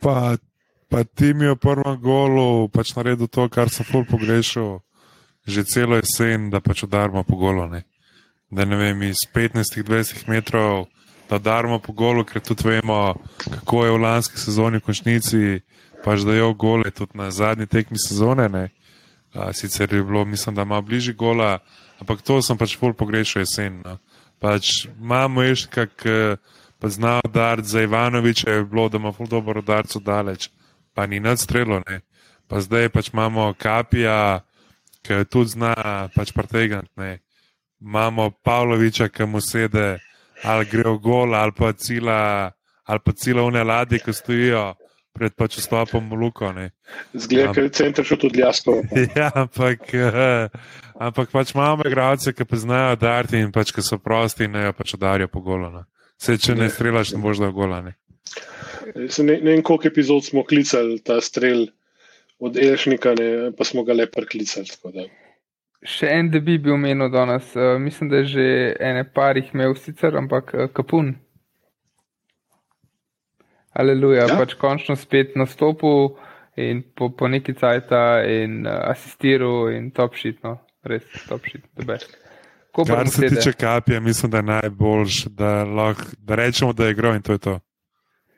Pa, 0.00 0.36
pa 0.88 1.04
ti 1.04 1.32
mi 1.34 1.48
je 1.48 1.54
v 1.54 1.58
prvem 1.58 1.96
golu 1.98 2.68
pač 2.68 2.92
naredil 2.94 3.26
to, 3.26 3.48
kar 3.50 3.72
sem 3.72 3.82
ful 3.88 4.04
pogrešal 4.06 4.84
že 5.46 5.64
celo 5.64 5.96
jesen, 5.96 6.50
da 6.50 6.60
pač 6.60 6.82
udarimo 6.82 7.22
po 7.22 7.38
golo. 7.38 7.66
Ne? 7.70 7.86
Da 8.50 8.66
ne 8.66 8.76
vem, 8.76 9.02
iz 9.06 9.22
15-20 9.34 10.26
metrov, 10.28 10.86
da 11.28 11.36
udarimo 11.36 11.78
po 11.78 11.92
golo, 11.92 12.24
ker 12.24 12.40
tudi 12.40 12.68
vemo, 12.68 13.14
kako 13.50 13.84
je 13.84 13.90
v 13.90 14.00
lanski 14.00 14.38
sezoni 14.38 14.78
v 14.78 14.86
končnici, 14.86 15.60
pač 16.04 16.22
da 16.22 16.34
je 16.34 16.44
v 16.46 16.54
gole 16.54 16.90
tudi 16.90 17.18
na 17.18 17.30
zadnji 17.30 17.66
tekmi 17.66 17.98
sezone. 17.98 18.48
Ne? 18.48 18.68
Sicer 19.52 19.92
je 19.92 20.02
bilo, 20.02 20.24
mislim, 20.24 20.54
da 20.54 20.62
ima 20.62 20.80
bližji 20.80 21.14
gola, 21.14 21.58
ampak 22.00 22.22
to 22.22 22.42
sem 22.42 22.58
pač 22.58 22.78
bolj 22.80 22.94
pogrešal 22.94 23.42
jesen. 23.42 23.82
No? 23.84 23.98
Pač 24.38 24.86
imamo 24.86 25.42
še 25.54 25.68
kak, 25.72 26.06
pa 26.78 26.88
znal 26.88 27.24
dar 27.32 27.62
za 27.64 27.82
Ivanoviča, 27.82 28.50
je 28.50 28.64
bilo, 28.64 28.88
da 28.88 28.98
ima 28.98 29.12
ful 29.12 29.26
dobro 29.26 29.60
udarco 29.60 30.00
daleč, 30.00 30.50
pa 30.94 31.06
ni 31.06 31.20
nad 31.20 31.40
strelo, 31.40 31.82
ne. 31.88 32.00
Pa 32.46 32.60
zdaj 32.62 32.88
pač 32.94 33.10
imamo 33.10 33.50
kapija, 33.58 34.44
ki 35.02 35.24
tudi 35.30 35.58
zna 35.58 35.74
pač 36.14 36.30
pretegati. 36.32 37.18
Imamo 37.80 38.30
Pavloviča, 38.30 39.08
ki 39.08 39.26
mu 39.26 39.40
sede, 39.40 39.98
ali 40.44 40.66
gre 40.70 40.90
v 40.90 40.98
gol, 41.00 41.34
ali 41.34 41.52
pa 41.56 41.72
cila, 41.72 42.50
ali 42.84 43.00
pa 43.04 43.12
cila 43.12 43.46
une 43.46 43.62
ladje, 43.64 44.02
ki 44.04 44.12
stojijo 44.12 44.74
pred 45.16 45.32
pač 45.32 45.56
vstopom 45.56 46.10
v 46.12 46.18
Luko. 46.20 46.52
Zgleda, 47.16 47.52
da 47.56 47.64
je 47.64 47.72
center 47.72 48.04
še 48.04 48.18
tudi 48.20 48.42
jasko. 48.44 48.82
ja, 49.18 49.30
ampak, 49.32 49.88
uh, 49.96 50.52
ampak 51.00 51.32
pač 51.32 51.54
imamo 51.56 51.86
igralce, 51.88 52.36
ki 52.36 52.44
pa 52.44 52.60
znajo 52.60 52.98
darti 53.00 53.40
in 53.40 53.52
pač, 53.54 53.72
ki 53.72 53.84
so 53.84 53.96
prosti 54.02 54.44
in 54.44 54.56
ne 54.58 54.72
pač 54.76 54.96
udarijo 54.98 55.32
po 55.32 55.40
golo. 55.40 55.72
Vse, 56.20 56.36
če 56.40 56.56
ne, 56.56 56.66
ne 56.66 56.72
strelaš, 56.72 57.14
ne 57.16 57.22
boš 57.24 57.40
da 57.40 57.48
v 57.48 57.56
gola. 57.56 57.80
Ne. 57.84 57.96
Ne, 58.94 59.08
ne 59.08 59.40
vem, 59.40 59.64
koliko 59.64 59.88
epizod 59.88 60.24
smo 60.24 60.44
klicali 60.44 61.00
ta 61.04 61.18
strel 61.24 61.66
od 62.38 62.56
Elžnika, 62.60 63.16
ne, 63.16 63.30
pa 63.56 63.64
smo 63.64 63.84
ga 63.88 63.96
le 63.96 64.06
preklicali. 64.12 64.68
Še 65.84 66.08
en, 66.08 66.30
da 66.32 66.40
bi 66.40 66.56
bil 66.58 66.78
menil 66.80 67.10
danes, 67.12 67.52
uh, 67.56 67.76
mislim, 67.80 68.10
da 68.10 68.22
je 68.22 68.30
že 68.32 68.46
ene 68.80 69.04
par 69.04 69.36
jih 69.36 69.52
imel 69.54 69.76
sicer, 69.76 70.16
ampak 70.16 70.54
uh, 70.54 70.68
kapun. 70.72 71.14
Aleluja, 73.76 74.24
ja? 74.24 74.38
pač 74.40 74.54
končno 74.56 74.96
spet 74.96 75.36
nastopil 75.36 76.16
in 76.56 76.80
po, 76.96 77.10
po 77.12 77.28
neki 77.28 77.52
cajta 77.60 78.24
in 78.24 78.64
uh, 78.64 78.88
asistiral 78.90 79.68
in 79.74 79.90
top 79.92 80.16
shit, 80.16 80.40
no, 80.44 80.56
res 80.88 81.04
top 81.28 81.44
shit, 81.44 81.66
the 81.76 81.84
best. 81.84 82.16
Kar 82.76 83.08
se 83.08 83.28
tiče 83.28 83.52
kapija, 83.52 84.00
mislim, 84.00 84.30
da 84.30 84.36
je 84.36 84.42
najboljš, 84.42 85.24
da, 85.24 85.64
lahko, 85.64 86.02
da 86.18 86.34
rečemo, 86.34 86.72
da 86.72 86.84
je 86.86 86.92
igro 86.92 87.14
in 87.14 87.22
to 87.22 87.32
je 87.32 87.38
to. 87.38 87.58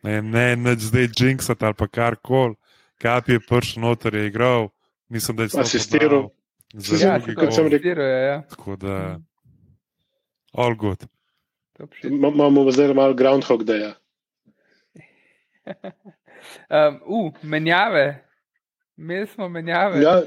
Ne, 0.02 0.22
ne, 0.22 0.56
ne 0.56 0.74
zdaj 0.78 1.08
Jinxat 1.18 1.62
ali 1.62 1.74
pa 1.74 1.86
kar 1.86 2.16
koli. 2.22 2.54
Kapi 3.02 3.32
je 3.32 3.40
prišel 3.40 3.82
noter, 3.82 4.14
je 4.14 4.26
igral, 4.26 4.68
mislim, 5.08 5.36
da 5.36 5.42
je 5.42 5.48
samo 5.48 5.62
Asistiral. 5.62 6.28
Za 6.74 6.96
Ja, 7.06 7.20
kot 7.20 7.54
sem 7.54 7.68
rekel. 7.68 7.94
rekel, 7.94 8.04
ja. 8.04 8.42
Tako 8.50 8.76
da, 8.76 9.18
all 10.52 10.76
good. 10.76 11.06
Imamo 12.02 12.70
zdaj 12.70 12.94
malo 12.94 13.14
Groundhog 13.14 13.64
Day. 13.64 13.92
Um, 16.70 17.00
uh, 17.04 17.32
menjave. 17.42 18.24
Imeli 18.96 19.26
smo 19.26 19.48
menjave. 19.48 20.02
Ja, 20.02 20.22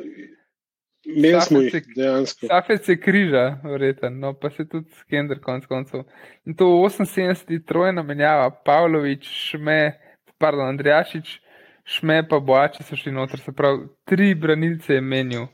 imeli 1.04 1.42
smo 1.42 1.62
jih 1.62 1.86
dejansko. 1.96 2.48
Safet 2.48 2.86
se 2.86 3.00
križa, 3.02 3.58
verjeten, 3.64 4.20
no 4.20 4.34
pa 4.34 4.50
se 4.50 4.68
tudi 4.70 4.92
Skender 4.92 5.40
konc 5.40 5.66
koncev. 5.66 6.04
In 6.46 6.56
to 6.56 6.66
78. 6.66 7.66
trojna 7.66 8.04
menjava, 8.04 8.50
Pavlović, 8.66 9.24
Šme, 9.24 10.00
pardon, 10.38 10.68
Andrijašič, 10.68 11.40
Šme 11.84 12.28
pa 12.30 12.40
Boači 12.40 12.84
so 12.84 12.96
šli 12.96 13.12
noter, 13.12 13.40
se 13.40 13.52
pravi, 13.52 13.88
tri 14.06 14.36
branilce 14.36 14.94
je 14.94 15.02
menil. 15.02 15.48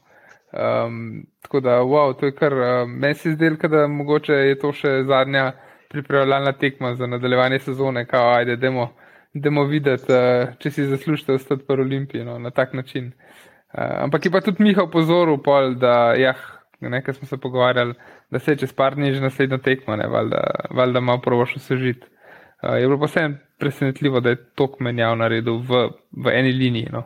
Um, 0.57 1.25
tako 1.41 1.59
da, 1.59 1.81
wow, 1.81 2.19
to 2.19 2.25
je 2.25 2.31
kar, 2.31 2.53
uh, 2.53 2.89
meni 2.89 3.13
se 3.13 3.31
zdelo, 3.31 3.55
da 3.69 3.87
mogoče 3.87 4.33
je 4.33 4.55
to 4.59 4.71
še 4.73 5.03
zadnja 5.05 5.51
pripravljalna 5.89 6.51
tekma 6.57 6.95
za 6.95 7.07
nadaljevanje 7.07 7.59
sezone, 7.59 8.05
kao 8.05 8.31
ajde, 8.33 8.55
demo, 8.55 8.87
demo 9.33 9.67
videti, 9.69 10.09
uh, 10.09 10.55
če 10.57 10.71
si 10.71 10.87
zaslužite 10.89 11.35
ostati 11.37 11.65
pri 11.67 11.81
Olimpiji 11.81 12.25
no, 12.25 12.39
na 12.39 12.49
tak 12.51 12.73
način. 12.73 13.11
Uh, 13.13 13.83
ampak 14.07 14.25
je 14.25 14.31
pa 14.31 14.41
tudi 14.41 14.63
Miha 14.63 14.87
opozoril, 14.87 15.37
da 15.77 16.15
jah, 16.17 16.41
nekaj 16.81 17.19
smo 17.19 17.27
se 17.27 17.37
pogovarjali, 17.37 17.93
da 18.31 18.39
se 18.39 18.57
čez 18.57 18.73
par 18.73 18.95
dni 18.95 19.13
že 19.13 19.21
naslednja 19.21 19.61
tekma, 19.61 19.95
ne, 19.95 20.07
valjda, 20.07 20.41
valjda 20.73 20.99
malo 20.99 21.21
provoš 21.21 21.55
osvežiti. 21.61 22.09
Uh, 22.63 22.79
je 22.81 22.87
bilo 22.87 22.97
pa 22.99 23.05
vseeno 23.05 23.37
presenetljivo, 23.59 24.19
da 24.25 24.33
je 24.33 24.41
tok 24.55 24.79
menjav 24.79 25.13
naredil 25.21 25.61
v, 25.61 25.85
v 26.25 26.33
eni 26.33 26.51
liniji. 26.51 26.89
No. 26.91 27.05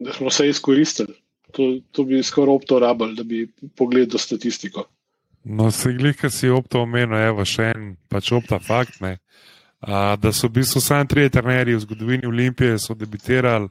Da 0.00 0.16
smo 0.16 0.32
vse 0.32 0.48
izkoristili. 0.48 1.25
To, 1.52 1.78
to 1.92 2.04
bi 2.04 2.22
skoraj 2.22 2.54
opto 2.54 2.78
rabili, 2.82 3.14
da 3.14 3.22
bi 3.24 3.46
pogledal 3.76 4.18
statistiko. 4.18 4.88
No, 5.44 5.70
se 5.70 5.92
glih, 5.92 6.16
ki 6.18 6.30
si 6.30 6.48
opto 6.50 6.82
omenil, 6.82 7.20
evo 7.28 7.44
še 7.46 7.70
en 7.70 7.92
pač 8.10 8.32
opta 8.34 8.58
fakt, 8.58 8.98
ne. 9.00 9.16
A, 9.80 10.16
da 10.18 10.32
so 10.32 10.48
bistvu 10.50 10.80
samo 10.82 11.06
trije 11.06 11.30
trenerji 11.30 11.76
v 11.76 11.84
zgodovini 11.84 12.26
Olimpije 12.26 12.78
so 12.82 12.94
debitirali 12.98 13.68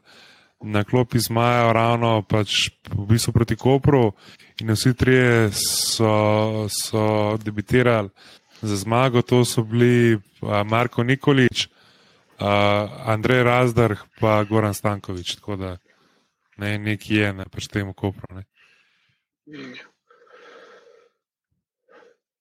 na 0.63 0.83
klopi 0.83 1.19
zmaja 1.19 1.73
ravno 1.73 2.21
pač 2.21 2.69
v 2.93 3.05
bistvu 3.09 3.33
proti 3.33 3.57
Kopru 3.59 4.13
in 4.61 4.71
vsi 4.71 4.93
trije 4.95 5.49
so, 5.51 6.67
so 6.71 7.35
debitirali 7.43 8.09
za 8.61 8.75
zmago. 8.75 9.21
To 9.21 9.43
so 9.45 9.63
bili 9.63 10.15
a, 10.41 10.63
Marko 10.63 11.03
Nikolič, 11.03 11.67
a, 12.39 12.87
Andrej 13.11 13.43
Razdar 13.43 13.97
pa 14.21 14.43
Goran 14.47 14.73
Stankovič. 14.73 15.35
Tako 15.41 15.59
da 15.59 15.75
ne, 16.57 16.77
nekje 16.77 17.21
je, 17.21 17.33
ne 17.33 17.45
pač 17.51 17.67
temu 17.67 17.93
Kopru. 17.93 18.35
Ne. 18.35 18.45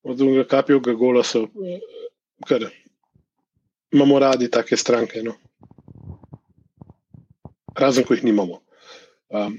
Od 0.04 0.16
drugega 0.16 0.44
kapijega 0.48 0.92
gola 0.92 1.24
so, 1.24 1.44
eh, 1.44 1.80
kar 2.48 2.66
imamo 3.92 4.18
radi 4.18 4.50
take 4.50 4.76
stranke. 4.76 5.22
No. 5.22 5.36
Razen, 7.74 8.04
ko 8.04 8.14
jih 8.14 8.24
nimamo. 8.24 8.60
Um, 9.28 9.58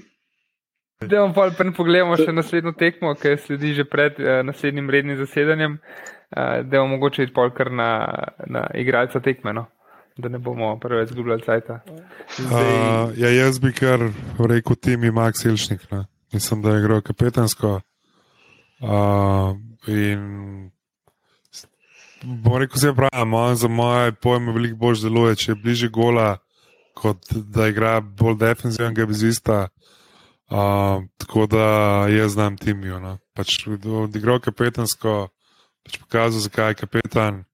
Da 1.00 1.20
vam 1.20 1.34
pa 1.36 1.50
pogledamo 1.76 2.16
še 2.16 2.32
naslednjo 2.32 2.72
tekmo, 2.80 3.10
ki 3.20 3.34
sledi 3.36 3.74
že 3.76 3.84
pred 3.84 4.16
uh, 4.16 4.40
naslednjim 4.48 4.88
rednim 4.90 5.18
zasedanjem, 5.20 5.74
uh, 5.76 6.62
da 6.64 6.80
bomo 6.80 6.94
mogoče 6.94 7.26
iti 7.26 7.34
pol 7.36 7.52
kar 7.52 7.68
na, 7.68 7.88
na 8.48 8.62
igralca 8.74 9.20
tekme, 9.20 9.52
no? 9.52 9.66
Da 10.16 10.28
ne 10.28 10.38
bomo 10.38 10.78
preveč 10.80 11.10
zgubljali 11.10 11.42
cajta. 11.42 11.80
Zdaj, 12.38 12.64
Uh, 12.64 13.18
ja, 13.18 13.30
jaz 13.30 13.58
bi 13.58 13.72
kar 13.72 14.00
rekel, 14.38 14.76
tim 14.76 15.04
je 15.04 15.12
Max 15.12 15.44
Ilšnik. 15.44 15.90
Ne. 15.90 16.04
Mislim, 16.32 16.62
da 16.62 16.70
je 16.70 16.80
igral 16.80 17.00
kapetansko. 17.00 17.80
Uh, 18.80 19.56
in 19.86 20.70
bom 22.24 22.58
rekel, 22.58 22.78
se 22.80 22.94
pravi, 22.94 23.56
za 23.56 23.68
moje 23.68 24.12
pojme 24.12 24.52
veliko 24.52 24.76
bolj 24.76 25.00
deluje, 25.02 25.36
če 25.36 25.50
je 25.52 25.54
bliže 25.54 25.88
gola, 25.88 26.38
kot 26.94 27.32
da 27.32 27.68
igra 27.68 28.00
bolj 28.00 28.36
defensivnega 28.40 29.06
bizista. 29.06 29.68
Uh, 30.50 31.04
tako 31.18 31.46
da 31.46 31.66
jaz 32.08 32.32
znam 32.32 32.56
timijo. 32.56 33.00
No. 33.00 33.18
Pač 33.34 33.66
odigral 33.66 34.40
kapetansko, 34.40 35.28
pač 35.84 35.98
pokazal, 35.98 36.40
zakaj 36.40 36.70
je 36.70 36.80
kapetan. 36.84 37.44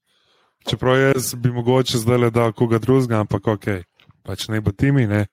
Čeprav 0.68 1.00
jaz 1.00 1.34
bi 1.34 1.50
mogoče 1.52 1.98
zdaj 1.98 2.18
le 2.18 2.30
dal 2.30 2.52
koga 2.52 2.78
drugega, 2.78 3.20
ampak 3.20 3.46
ok, 3.56 3.66
pač 4.22 4.48
ne 4.48 4.60
bo 4.60 4.72
timi, 4.72 5.06
ne. 5.06 5.26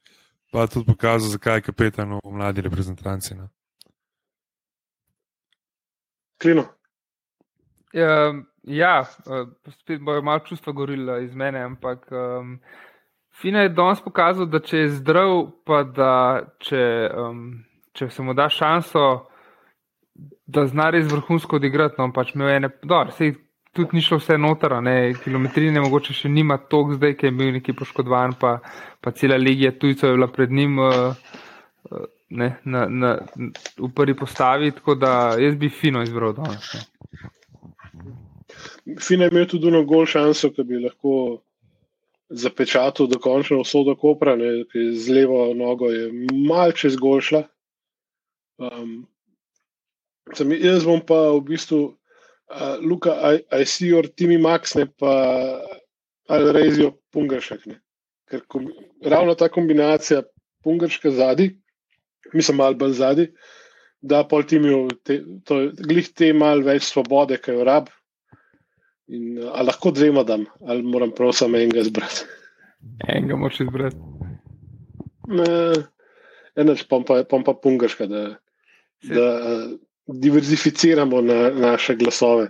pa 0.51 0.65
tudi 0.67 0.85
pokazal, 0.85 1.29
zakaj 1.29 1.57
je 1.57 1.61
kapetan 1.61 2.17
v 2.17 2.31
mladi 2.33 2.61
reprezentanci. 2.65 3.35
No. 3.35 3.49
klino. 6.41 6.63
Um, 7.93 8.45
ja, 8.63 9.05
uh, 9.25 9.47
spet 9.71 10.01
bojo 10.01 10.21
malo 10.21 10.39
čustva 10.39 10.73
gorila 10.73 11.19
iz 11.19 11.35
mene, 11.35 11.59
ampak 11.59 12.07
um, 12.11 12.59
Fina 13.41 13.61
je 13.61 13.69
danes 13.69 14.01
pokazal, 14.01 14.45
da 14.45 14.59
če 14.59 14.77
je 14.77 14.89
zdrav, 14.97 15.33
pa 15.65 15.83
da 15.83 16.13
če, 16.59 16.83
um, 17.17 17.43
če 17.95 18.09
se 18.11 18.23
mu 18.23 18.33
da 18.33 18.49
šanso, 18.49 19.03
da 20.47 20.65
zna 20.67 20.89
res 20.91 21.07
vrhunsko 21.07 21.55
odigrati. 21.55 21.95
No, 21.99 22.09
pač 22.13 22.33
imel 22.35 22.49
je 22.49 22.57
ene, 22.59 22.71
dobro, 22.83 23.15
sej 23.15 23.37
tudi 23.73 23.97
ni 23.97 24.01
šlo 24.01 24.17
vse 24.19 24.37
noter, 24.37 24.75
kilometrine 25.23 25.81
mogoče 25.81 26.13
še 26.13 26.29
nima 26.29 26.57
tok 26.57 26.95
zdaj, 26.97 27.15
ki 27.19 27.29
je 27.29 27.31
bil 27.31 27.51
neki 27.57 27.75
poškodovan, 27.77 28.37
pa, 28.39 28.59
pa 29.01 29.11
cela 29.11 29.37
legija 29.37 29.71
tujcev 29.71 30.09
je 30.09 30.19
bila 30.19 30.27
pred 30.27 30.51
njim. 30.51 30.79
Uh, 30.79 31.35
uh, 31.91 32.07
Ne, 32.29 32.59
na, 32.61 32.83
na, 32.85 33.15
v 33.77 33.87
prvi 33.89 34.13
postavi, 34.13 34.69
tako 34.71 34.93
da 34.95 35.33
jaz 35.41 35.55
bi 35.57 35.69
fino 35.73 36.03
izbral 36.05 36.35
danes. 36.37 36.67
No. 36.73 36.81
Fina 39.01 39.25
je 39.25 39.31
imel 39.33 39.47
tudi 39.49 39.67
eno 39.67 39.81
gol 39.83 40.05
šanso, 40.05 40.51
ki 40.53 40.63
bi 40.63 40.77
lahko 40.83 41.13
zapečatil 42.29 43.09
dokončno 43.09 43.59
usodo 43.61 43.95
Kopra, 43.97 44.35
ne, 44.37 44.63
ki 44.69 44.91
z 44.93 45.15
levo 45.17 45.53
nogo 45.57 45.89
je 45.89 46.11
malce 46.45 46.89
zgolšla. 46.93 47.43
Um, 48.59 49.07
sem, 50.33 50.53
jaz 50.53 50.85
bom 50.85 51.01
pa 51.01 51.31
v 51.33 51.41
bistvu, 51.49 51.81
uh, 52.49 52.77
Luka, 52.81 53.15
I, 53.21 53.61
I 53.61 53.65
see 53.65 53.87
your 53.87 54.07
Timmy 54.07 54.37
Max, 54.37 54.75
ne 54.75 54.85
pa 54.85 55.13
Alrezijo 56.29 56.93
Pungašek. 57.13 57.65
Ne. 57.65 57.79
Ker 58.29 58.43
kom, 58.47 58.69
ravno 59.05 59.35
ta 59.35 59.49
kombinacija 59.49 60.23
Pungaška 60.63 61.11
zadnji, 61.11 61.53
mislim, 62.33 62.57
malo 62.57 62.75
bolj 62.75 62.97
zadnji, 62.99 63.27
da 64.01 64.23
pol 64.27 64.43
timijo 64.47 64.87
te, 65.03 65.21
to, 65.45 65.61
glih 65.87 66.09
te 66.15 66.33
malo 66.33 66.65
več 66.67 66.89
svobode, 66.89 67.39
ki 67.41 67.57
jo 67.57 67.65
rab. 67.67 67.89
In, 69.09 69.39
a 69.41 69.63
lahko 69.65 69.89
dvema 69.95 70.23
dam, 70.23 70.45
ali 70.67 70.85
moram 70.85 71.11
prav 71.15 71.33
samo 71.33 71.57
enega 71.57 71.83
zbrati. 71.87 72.27
Enega 73.07 73.39
moš 73.39 73.63
izbrati. 73.65 73.97
Enač 76.59 76.83
pom 76.89 77.05
pa, 77.07 77.23
pom 77.29 77.43
pa 77.45 77.55
pungaška, 77.57 78.05
da, 78.09 78.23
da 79.09 79.25
diverzificiramo 80.13 81.21
na, 81.21 81.49
naše 81.49 81.95
glasove. 81.95 82.49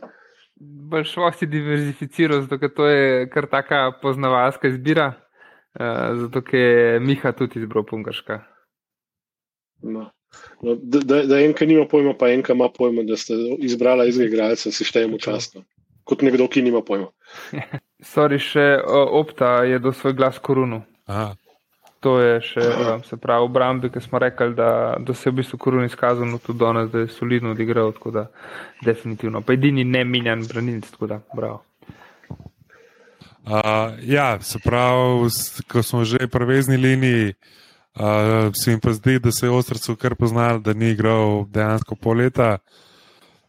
Šlo 1.04 1.32
si 1.32 1.46
diverzificiral, 1.46 2.42
zato 2.42 2.60
ker 2.60 2.72
to 2.75 2.88
je 2.88 3.30
kar 3.30 3.48
taka 3.48 3.92
poznavalska 4.01 4.68
izbira, 4.68 5.13
uh, 5.80 6.20
zato 6.20 6.42
ker 6.42 6.60
je 6.60 7.00
Miha 7.00 7.32
tudi 7.32 7.60
izbral 7.60 7.86
pungaška. 7.86 8.42
No. 9.82 10.10
No, 10.62 10.75
da, 10.75 11.00
da, 11.00 11.24
da 11.24 11.39
enka 11.42 11.66
nima 11.66 11.88
pojma, 11.88 12.13
pa 12.13 12.30
enka 12.30 12.54
ima 12.54 12.70
pojma, 12.70 13.04
da 13.04 13.18
ste 13.18 13.34
izbrala 13.60 14.06
iz 14.06 14.20
igralca, 14.20 14.72
si 14.72 14.86
štejemo 14.86 15.18
časno. 15.18 15.63
Kot 16.04 16.22
nekdo, 16.22 16.48
ki 16.48 16.62
nima 16.62 16.82
pojma. 16.86 17.08
Sorry, 18.13 18.38
še 18.42 18.68
Opta 18.88 19.63
je 19.66 19.80
do 19.80 19.94
svoj 19.94 20.13
glas 20.13 20.39
korunu. 20.39 20.84
Aha, 21.10 21.34
To 22.00 22.13
je 22.20 22.36
še, 22.39 22.63
uh, 22.63 22.91
se 23.03 23.18
pravi, 23.20 23.48
v 23.48 23.51
Brambi, 23.51 23.89
ki 23.91 24.00
smo 24.00 24.20
rekli, 24.24 24.53
da, 24.56 24.96
da 25.03 25.13
se 25.13 25.27
je 25.27 25.34
v 25.34 25.41
bistvu 25.41 25.58
korun 25.60 25.84
izkazal, 25.84 26.29
no 26.29 26.39
tudi 26.39 26.62
danes, 26.62 26.88
da 26.94 27.03
je 27.03 27.10
solidno 27.12 27.51
odigral, 27.51 27.91
tako 27.91 28.13
da 28.15 28.27
definitivno. 28.86 29.41
Pa 29.44 29.58
edini 29.58 29.84
ne 29.84 30.06
minjan 30.08 30.46
branilc, 30.48 30.88
tako 30.94 31.10
da 31.12 31.20
bravo. 31.36 31.63
Uh, 33.50 33.98
ja, 34.08 34.38
se 34.41 34.60
pravi, 34.63 35.27
ko 35.68 35.84
smo 35.84 36.06
že 36.06 36.27
pri 36.32 36.46
vezni 36.46 36.77
liniji, 36.77 37.34
uh, 38.00 38.53
se 38.56 38.72
mi 38.72 38.79
pa 38.79 38.94
zdi, 38.94 39.20
da 39.20 39.32
se 39.32 39.48
je 39.48 39.51
Ostrcev 39.51 40.00
kar 40.00 40.15
poznal, 40.15 40.60
da 40.63 40.74
ni 40.74 40.94
igral 40.94 41.50
dejansko 41.51 42.00
pol 42.00 42.24
leta. 42.24 42.58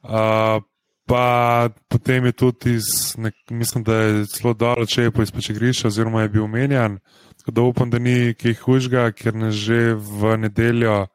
Uh, 0.03 0.59
pa 1.07 1.69
potem 1.89 2.25
je 2.25 2.33
tudi, 2.33 2.75
iz, 2.79 3.15
nek, 3.19 3.35
mislim, 3.51 3.85
da 3.85 3.95
je 3.95 4.25
zelo 4.25 4.55
dol, 4.55 4.87
če 4.87 5.07
je 5.07 5.15
po 5.15 5.23
izpečegrišču, 5.23 5.87
oziroma 5.91 6.23
je 6.23 6.35
bil 6.35 6.45
omenjan. 6.47 6.99
Tako 7.41 7.51
da 7.51 7.63
upam, 7.63 7.91
da 7.91 7.99
ni 7.99 8.35
kaj 8.35 8.55
hujšega, 8.61 9.11
ker 9.17 9.35
nas 9.35 9.55
že 9.55 9.95
v 9.97 10.37
nedeljo, 10.37 11.07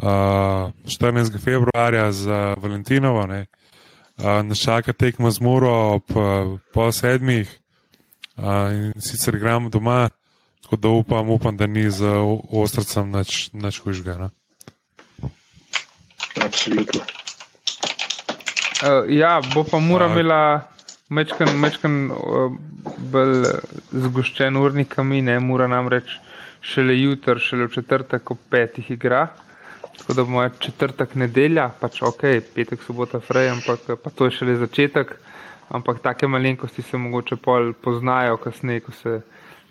uh, 0.00 0.72
14. 0.88 1.36
februarja 1.44 2.12
za 2.12 2.54
Valentinovo, 2.56 3.26
ne, 3.26 3.46
uh, 4.16 4.40
nas 4.42 4.58
čaka 4.64 4.92
tekma 4.92 5.30
z 5.30 5.40
Muro 5.40 5.72
ob 6.00 6.16
uh, 6.16 6.58
pol 6.72 6.92
sedmih. 6.92 7.58
Uh, 8.36 8.72
in 8.72 9.00
sicer 9.00 9.34
igramo 9.36 9.68
doma, 9.68 10.08
tako 10.62 10.76
da 10.76 10.88
upam, 10.88 11.30
upam 11.30 11.56
da 11.56 11.66
ni 11.66 11.90
za 11.90 12.16
ostrcem 12.50 13.12
nič 13.52 13.80
hujšega. 13.84 14.16
No? 14.18 14.30
Absolutno. 16.40 17.00
Uh, 18.82 19.04
ja, 19.08 19.40
bo 19.54 19.64
pa 19.64 19.78
mora 19.78 20.06
imela 20.08 20.68
mečken, 21.08 21.60
mečken 21.60 22.10
uh, 22.10 22.52
bolj 23.10 23.46
zgoščen 23.92 24.56
urnik, 24.56 24.96
mi 25.06 25.22
ne, 25.22 25.38
mora 25.40 25.66
namreč 25.70 26.18
šele 26.62 26.94
jutr, 27.00 27.40
šele 27.42 27.66
v 27.66 27.74
četrtek 27.74 28.30
ob 28.30 28.38
petih 28.50 28.90
igra. 28.90 29.26
Tako 29.98 30.14
da 30.14 30.24
bomo 30.24 30.44
četrtek 30.58 31.14
nedelja, 31.20 31.68
pač 31.80 32.00
ok, 32.02 32.22
petek, 32.54 32.82
sobota, 32.86 33.20
frej, 33.20 33.50
ampak 33.52 33.92
pa 34.02 34.10
to 34.10 34.30
je 34.30 34.38
šele 34.38 34.56
začetek. 34.62 35.12
Ampak 35.72 36.02
take 36.04 36.28
malenkosti 36.28 36.82
se 36.82 36.98
mogoče 36.98 37.36
pol 37.36 37.72
poznajo 37.72 38.36
kasneje, 38.36 38.80
ko, 38.84 38.92
se, 38.92 39.20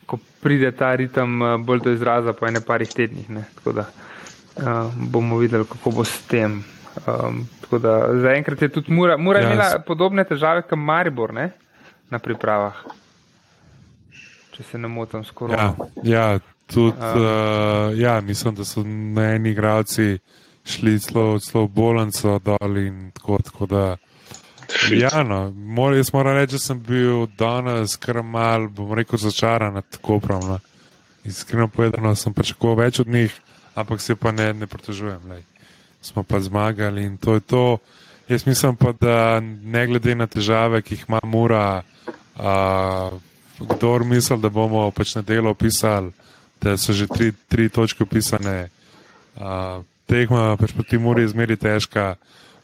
ko 0.05 0.17
pride 0.41 0.71
ta 0.71 0.95
ritem 0.95 1.41
bolj 1.65 1.83
do 1.85 1.93
izraza 1.93 2.33
po 2.33 2.47
ene 2.47 2.61
parih 2.65 2.89
tednih. 2.89 3.29
Ne. 3.29 3.43
Tako 3.55 3.73
da 3.79 3.85
uh, 3.85 4.93
bomo 4.95 5.37
videli, 5.37 5.65
kako 5.65 5.91
bo 5.91 6.05
s 6.05 6.23
tem. 6.27 6.63
Um, 7.07 7.45
Zaenkrat 8.21 8.61
je 8.61 8.69
tudi 8.69 8.91
Mura, 8.93 9.17
Mura 9.17 9.39
ja, 9.39 9.47
imela 9.47 9.79
podobne 9.87 10.25
težave 10.27 10.65
kot 10.67 10.79
Maribor 10.79 11.33
ne? 11.33 11.51
na 12.11 12.19
pripravah. 12.19 12.81
Če 14.51 14.63
se 14.63 14.77
ne 14.77 14.87
motim, 14.87 15.23
skoraj. 15.23 15.57
Ja, 15.57 15.75
ja, 16.03 16.39
tudi, 16.67 16.97
um, 16.97 17.21
uh, 17.21 17.99
ja, 17.99 18.21
mislim, 18.21 18.55
da 18.55 18.65
so 18.65 18.83
meni 18.83 19.51
igralci 19.51 20.17
šli 20.65 20.97
zelo 20.97 21.67
bolanco 21.67 22.39
dol 22.39 22.77
in 22.77 23.11
tako. 23.11 23.37
tako 23.43 23.65
da, 23.65 23.85
ja, 24.91 25.23
no, 25.23 25.51
mor, 25.51 25.95
jaz 25.95 26.13
moram 26.13 26.35
reči, 26.37 26.55
da 26.55 26.59
sem 26.59 26.81
bil 26.83 27.25
danes 27.39 27.95
kar 27.97 28.21
mal, 28.23 28.67
bom 28.67 28.93
rekel, 28.93 29.19
začaran 29.19 29.73
nad 29.73 29.87
tako 29.89 30.19
pravno. 30.19 30.59
Iskreno 31.23 31.67
povedano, 31.67 32.15
sem 32.15 32.33
pričakoval 32.33 32.85
več 32.85 32.99
od 32.99 33.07
njih, 33.07 33.33
ampak 33.75 34.01
se 34.01 34.15
pa 34.15 34.31
ne, 34.31 34.53
ne 34.53 34.67
pritožujem. 34.67 35.21
Lej 35.29 35.43
smo 36.01 36.23
pa 36.23 36.39
zmagali 36.39 37.03
in 37.03 37.17
to 37.17 37.33
je 37.33 37.39
to. 37.39 37.77
Jaz 38.27 38.47
mislim 38.47 38.75
pa, 38.75 38.91
da 38.91 39.39
ne 39.63 39.87
glede 39.87 40.15
na 40.15 40.27
težave, 40.27 40.81
ki 40.81 40.93
jih 40.95 41.05
ima 41.07 41.19
Mura, 41.23 41.81
kdo 43.69 43.99
misli, 44.05 44.37
da 44.41 44.49
bomo 44.49 44.91
pač 44.91 45.15
na 45.15 45.21
delo 45.21 45.49
opisali, 45.49 46.11
da 46.61 46.77
so 46.77 46.93
že 46.93 47.07
tri, 47.07 47.31
tri 47.47 47.69
točke 47.69 48.03
opisane, 48.03 48.69
tehma 50.05 50.57
pač 50.57 50.73
proti 50.73 50.97
Muri 50.97 51.25
je 51.25 51.33
zmeri 51.33 51.57
težka, 51.57 52.15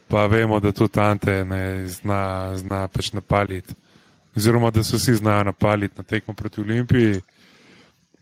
pa 0.08 0.26
vemo, 0.26 0.60
da 0.60 0.72
tudi 0.72 0.92
Tante 0.92 1.44
ne 1.44 1.86
zna, 1.86 2.52
zna 2.56 2.88
pač 2.88 3.12
napaliti. 3.12 3.74
Oziroma, 4.36 4.70
da 4.70 4.84
se 4.84 4.96
vsi 4.96 5.14
znajo 5.14 5.44
napaliti 5.44 5.94
na 5.98 6.04
tekmo 6.04 6.34
proti 6.34 6.60
Olimpiji. 6.60 7.20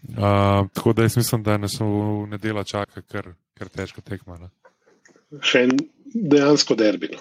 Uh, 0.07 0.69
tako 0.73 0.93
da 0.93 1.03
jaz 1.03 1.17
mislim, 1.17 1.43
da 1.43 1.57
nas 1.59 1.81
v 1.81 2.27
nedeljo 2.31 2.65
čaka 2.65 3.03
kar, 3.03 3.33
kar 3.59 3.69
težko 3.69 4.01
tekmo. 4.01 4.39
Ne? 4.39 4.49
še 5.43 5.67
en 5.67 5.73
dejansko 6.15 6.77
derbino. 6.79 7.21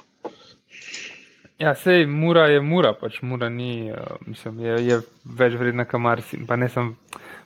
Ja, 1.60 1.72
sej 1.76 2.04
mura 2.06 2.50
je 2.52 2.60
mura, 2.60 2.92
pač 3.00 3.22
mura 3.24 3.48
ni, 3.50 3.88
uh, 3.88 4.18
mislim, 4.28 4.60
je, 4.60 4.74
je 4.84 4.98
več 5.40 5.54
vredna, 5.56 5.86
kot 5.88 6.02
marsi. 6.04 6.42
Pa 6.48 6.58
ne, 6.60 6.68
sem, 6.68 6.90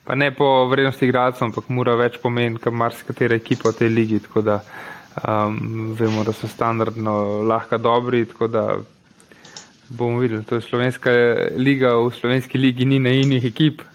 pa 0.02 0.16
ne 0.18 0.32
po 0.34 0.48
vrednosti 0.70 1.06
igralcev, 1.06 1.44
ampak 1.46 1.68
mura 1.70 1.94
več 2.00 2.18
pomeni, 2.18 2.58
kot 2.58 2.74
marsikatera 2.74 3.38
ekipa 3.38 3.70
v 3.70 3.78
tej 3.78 3.92
ligi. 3.94 4.18
Tako 4.24 4.42
da 4.48 4.56
um, 5.22 5.92
vemo, 5.94 6.24
da 6.26 6.34
so 6.34 6.50
standardno 6.50 7.14
lahko 7.46 7.78
dobri. 7.78 8.24
Tako 8.32 8.50
da 8.50 8.64
bomo 9.94 10.18
videli, 10.24 10.42
to 10.44 10.58
je 10.58 10.66
slovenska 10.66 11.14
liga, 11.54 11.94
v 11.94 12.10
slovenski 12.18 12.58
ligi 12.58 12.90
ni 12.90 12.98
na 12.98 13.14
inih 13.14 13.46
ekip. 13.46 13.86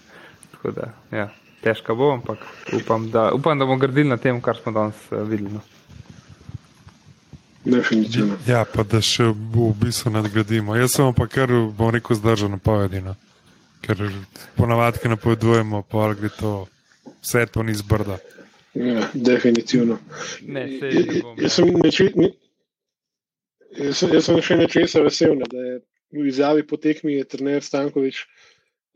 Tako 0.56 0.72
da, 0.80 0.94
ja, 1.12 1.28
težko 1.60 1.92
bo, 1.92 2.14
ampak 2.16 2.40
upam, 2.72 3.10
da, 3.12 3.28
upam, 3.36 3.60
da 3.60 3.68
bomo 3.68 3.84
gradili 3.84 4.08
na 4.08 4.16
tem, 4.16 4.40
kar 4.40 4.56
smo 4.56 4.72
danes 4.72 4.96
uh, 5.12 5.20
videli. 5.28 5.58
No. 5.60 5.64
Definitivno. 7.66 8.38
Ja, 8.46 8.62
pa 8.64 8.84
da 8.86 9.00
še 9.02 9.32
v 9.34 9.72
bistvu 9.80 10.12
nadgradimo. 10.14 10.76
Jaz 10.78 10.94
sem 10.94 11.14
pa 11.16 11.26
kar, 11.26 11.50
bom 11.50 11.90
rekel, 11.90 12.18
zdržal 12.18 12.52
napovedino. 12.54 13.16
Ker 13.82 14.06
ponavadi, 14.54 15.02
ki 15.02 15.10
napovedujemo, 15.10 15.82
pa 15.90 16.12
gre 16.14 16.30
to 16.38 16.52
vse 17.18 17.46
to 17.50 17.66
ni 17.66 17.74
zbrda. 17.74 18.20
Ja, 18.76 19.08
definitivno. 19.14 19.98
Ne, 20.46 20.66
ne 20.78 20.90
jaz, 21.42 21.56
sem 21.56 21.70
neče, 21.82 22.10
ne, 22.14 22.30
jaz, 23.80 24.02
jaz 24.14 24.26
sem 24.28 24.40
še 24.44 24.58
nečesa 24.60 25.02
vesel, 25.02 25.34
ne, 25.40 25.48
da 25.50 25.62
je 25.64 25.76
v 26.14 26.26
izjavi 26.30 26.66
po 26.66 26.76
tekmi 26.76 27.16
je 27.16 27.24
trener 27.24 27.64
Stankovič 27.64 28.26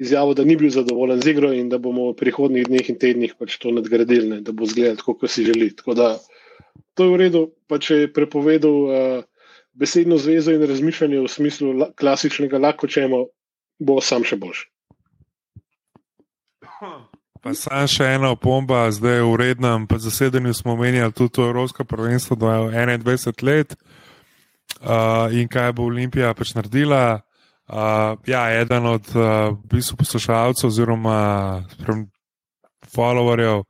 izjavil, 0.00 0.35
da 0.35 0.44
ni 0.44 0.56
bil 0.56 0.70
zadovoljen 0.70 1.20
z 1.20 1.33
igro 1.35 1.52
in 1.52 1.68
da 1.68 1.78
bomo 1.78 2.11
v 2.11 2.16
prihodnjih 2.20 2.68
dneh 2.68 2.92
in 2.92 2.98
tednih 3.00 3.35
pač 3.38 3.59
to 3.61 3.72
nadgradili, 3.74 4.28
ne, 4.28 4.38
da 4.44 4.52
bo 4.52 4.68
zgledal 4.68 5.00
tako, 5.00 5.16
kot 5.20 5.33
si 5.33 5.44
želi. 5.44 5.72
Tako 5.76 5.96
da 5.98 6.09
to 6.94 7.04
je 7.04 7.10
v 7.10 7.20
redu, 7.20 7.42
pa 7.68 7.78
če 7.78 8.04
je 8.04 8.12
prepovedal 8.12 8.76
uh, 8.86 9.24
besedno 9.72 10.18
zvezo 10.18 10.52
in 10.52 10.66
razmišljanje 10.66 11.20
v 11.20 11.28
smislu 11.28 11.72
la, 11.72 11.90
klasičnega, 11.96 12.58
lahko 12.58 12.90
čemo, 12.90 13.26
bo 13.78 14.00
sam 14.04 14.26
še 14.26 14.36
boljši. 14.40 14.66
Pa 17.40 17.54
sam 17.56 17.86
še 17.88 18.04
ena 18.16 18.34
opomba, 18.34 18.84
zdaj 18.92 19.20
je 19.20 19.24
uredna. 19.24 19.72
Po 19.88 19.96
zasedanju 20.00 20.52
smo 20.54 20.76
menjali 20.76 21.12
tudi 21.12 21.32
to 21.36 21.48
Evropsko 21.48 21.84
prvenstvo 21.88 22.36
do 22.36 22.46
21 22.46 23.44
let 23.44 23.76
uh, 23.76 25.32
in 25.32 25.48
kaj 25.48 25.72
bo 25.72 25.88
Olimpija 25.88 26.34
pač 26.36 26.54
naredila. 26.56 27.20
Uh, 27.70 28.18
ja, 28.26 28.48
eden 28.60 28.86
od 28.90 29.06
uh, 29.14 29.56
poslušalcev 29.70 30.68
oziroma 30.68 31.20
followerjev 32.90 33.62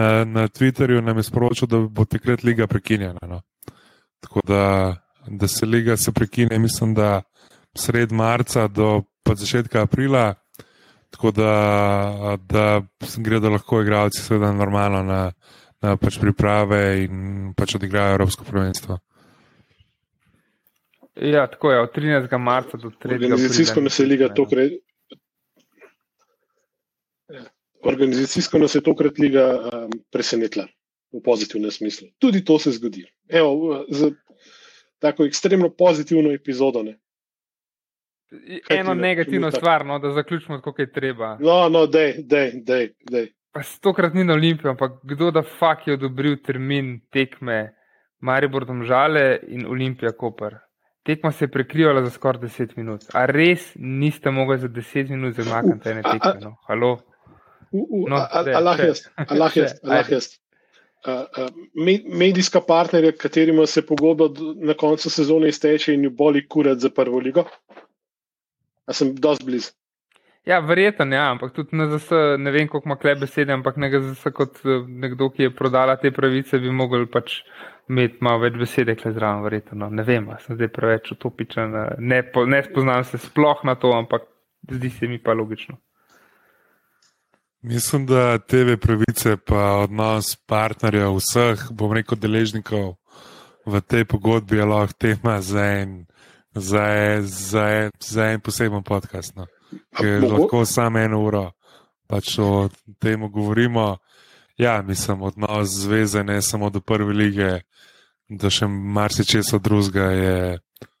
na, 0.00 0.24
na 0.24 0.48
Twitterju 0.48 1.00
nam 1.00 1.16
je 1.16 1.22
sporočil, 1.22 1.68
da 1.68 1.78
bo 1.78 2.04
takrat 2.04 2.42
liga 2.42 2.66
prekinjena. 2.66 3.20
No. 3.28 3.40
Tako 4.20 4.40
da, 4.46 4.96
da 5.26 5.48
se 5.48 5.66
liga 5.66 5.96
se 5.96 6.12
prekine, 6.12 6.58
mislim, 6.58 6.94
da 6.94 7.22
sred 7.76 8.12
marca 8.12 8.68
do 8.68 9.02
začetka 9.34 9.82
aprila, 9.82 10.34
tako 11.10 11.30
da, 11.30 11.52
da 12.48 12.82
gredo 13.16 13.50
lahko 13.50 13.80
igravci 13.82 14.22
seveda 14.22 14.52
normalno 14.52 15.02
na, 15.02 15.20
na 15.82 15.96
pač 15.96 16.18
priprave 16.18 17.04
in 17.04 17.52
pač 17.56 17.76
odigrajo 17.78 18.16
Evropsko 18.18 18.44
prvenstvo. 18.44 18.98
Ja, 21.20 21.46
tako 21.46 21.70
je, 21.70 21.80
od 21.80 21.94
13. 21.94 22.38
marca 22.38 22.76
do 22.76 22.90
3. 22.90 22.94
aprila. 22.94 23.14
Organizacijsko 23.14 23.80
nas 23.80 23.98
je 23.98 24.06
liga 24.06 24.34
tokrat 24.34 24.72
organizacijsko 27.84 28.58
nas 28.58 28.74
je 28.74 28.80
tokrat 28.80 29.18
liga 29.18 29.46
um, 29.58 29.90
presenetila 30.12 30.66
v 31.12 31.22
pozitivnem 31.24 31.70
smislu. 31.70 32.08
Tudi 32.18 32.44
to 32.44 32.58
se 32.58 32.70
zgodi. 32.70 33.04
Evo, 33.28 33.84
z 33.88 34.12
tako 34.98 35.24
ekstremno 35.24 35.70
pozitivno 35.70 36.32
epizodo. 36.32 36.82
Ne. 36.82 36.98
Eno 38.70 38.94
negativno 38.94 39.50
stvar, 39.50 39.86
no, 39.86 39.98
da 39.98 40.12
zaključimo, 40.12 40.60
kako 40.60 40.82
je 40.82 40.92
treba. 40.92 41.38
No, 41.40 41.68
no, 41.68 41.86
dej, 41.86 42.14
dej, 42.18 42.52
dej, 42.64 42.92
dej. 43.10 43.32
Pa 43.52 43.62
stokrat 43.62 44.14
ni 44.14 44.24
na 44.24 44.32
olimpiji, 44.32 44.70
ampak 44.70 44.92
kdo 45.02 45.30
da 45.30 45.42
fak 45.42 45.86
je 45.86 45.94
odobril 45.94 46.36
termin 46.46 47.00
tekme 47.10 47.72
Maribor 48.20 48.64
Domžale 48.64 49.40
in 49.48 49.66
Olimpija 49.66 50.12
Koper? 50.12 50.58
Tekma 51.02 51.32
se 51.32 51.44
je 51.44 51.50
prekrivala 51.50 52.04
za 52.04 52.10
skoraj 52.10 52.42
10 52.42 52.76
minut. 52.76 53.00
A 53.14 53.26
res 53.26 53.72
niste 53.76 54.30
mogli 54.30 54.58
za 54.58 54.68
10 54.68 55.10
minut 55.10 55.34
zamakniti 55.34 55.88
ene 55.88 56.02
tekme? 56.02 56.36
No? 56.40 56.56
Halo? 56.68 56.98
No, 57.72 58.26
Allah 58.54 58.80
je. 59.56 60.20
Medijska 62.20 62.60
partnerja, 62.60 63.12
katerima 63.12 63.66
se 63.66 63.86
pogodba 63.86 64.28
na 64.56 64.74
koncu 64.74 65.10
sezone 65.10 65.48
izteče 65.48 65.94
in 65.94 66.04
jo 66.04 66.10
boli 66.10 66.48
kurat 66.48 66.78
za 66.78 66.90
prvo 66.90 67.18
ligo. 67.18 67.44
A 68.86 68.92
sem 68.92 69.14
dosti 69.14 69.44
blizu. 69.44 69.70
Ja, 70.48 70.58
verjeten, 70.64 71.12
ja, 71.12 71.30
ampak 71.30 71.52
tudi 71.52 71.76
na 71.76 71.86
ZS, 71.86 72.10
ne 72.38 72.50
vem, 72.50 72.68
koliko 72.68 72.88
ima 72.88 72.96
kle 72.96 73.14
besede, 73.14 73.52
ampak 73.52 73.76
na 73.76 73.90
ZS 73.92 74.32
kot 74.34 74.62
eh, 74.64 74.86
nekdo, 74.88 75.28
ki 75.30 75.42
je 75.42 75.54
prodala 75.54 75.98
te 76.00 76.10
pravice, 76.10 76.58
bi 76.58 76.72
mogel 76.72 77.04
pač 77.12 77.42
imeti 77.92 78.24
malo 78.24 78.40
več 78.46 78.56
besede, 78.56 78.96
kle 78.96 79.12
zraven, 79.12 79.44
verjetno. 79.44 79.78
No, 79.82 79.90
ne 79.92 80.06
vem, 80.06 80.30
sem 80.40 80.56
zdaj 80.56 80.72
preveč 80.72 81.12
utopičen, 81.12 81.76
ne, 81.98 82.22
ne 82.54 82.62
spoznam 82.64 83.04
se 83.04 83.20
sploh 83.20 83.60
na 83.68 83.76
to, 83.76 83.92
ampak 83.92 84.24
zdi 84.70 84.90
se 84.96 85.10
mi 85.12 85.20
pa 85.22 85.36
logično. 85.36 85.76
Mislim, 87.62 88.06
da 88.06 88.38
TV 88.38 88.76
pravice, 88.80 89.36
pa 89.36 89.84
odnos 89.84 90.36
partnerjev, 90.46 91.18
vseh, 91.20 91.66
bom 91.70 91.92
rekel, 91.92 92.18
deležnikov 92.18 92.96
v 93.66 93.80
tej 93.80 94.04
pogodbi 94.04 94.56
je 94.56 94.64
lahko 94.64 94.96
tema 94.98 95.40
za 95.40 95.64
en, 95.84 96.06
za 96.54 96.84
en, 96.88 97.26
za 97.26 97.64
en, 97.68 97.90
za 98.00 98.24
en 98.32 98.40
poseben 98.40 98.82
podcast. 98.82 99.36
No. 99.36 99.46
Ker 99.96 100.24
lahko 100.24 100.64
samo 100.64 100.98
eno 100.98 101.20
uro 101.22 101.50
pač 102.10 102.38
o 102.38 102.68
tem 102.98 103.22
govorimo. 103.30 103.98
Ja, 104.58 104.82
mislim, 104.82 105.22
odnos 105.22 105.68
zveze 105.68 106.24
ne 106.24 106.42
samo 106.42 106.70
do 106.70 106.80
prve 106.80 107.14
lige, 107.14 107.60
da 108.28 108.50
še 108.50 108.66
marsikaj 108.66 109.58
drugega 109.62 110.10
je, 110.10 110.58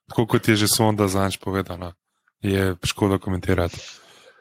tako 0.08 0.26
kot 0.26 0.48
je 0.48 0.56
že 0.56 0.68
sonda 0.68 1.08
za 1.08 1.26
nič 1.26 1.36
povedano, 1.38 1.92
je 2.40 2.76
škoda 2.86 3.18
komentirati. 3.18 3.80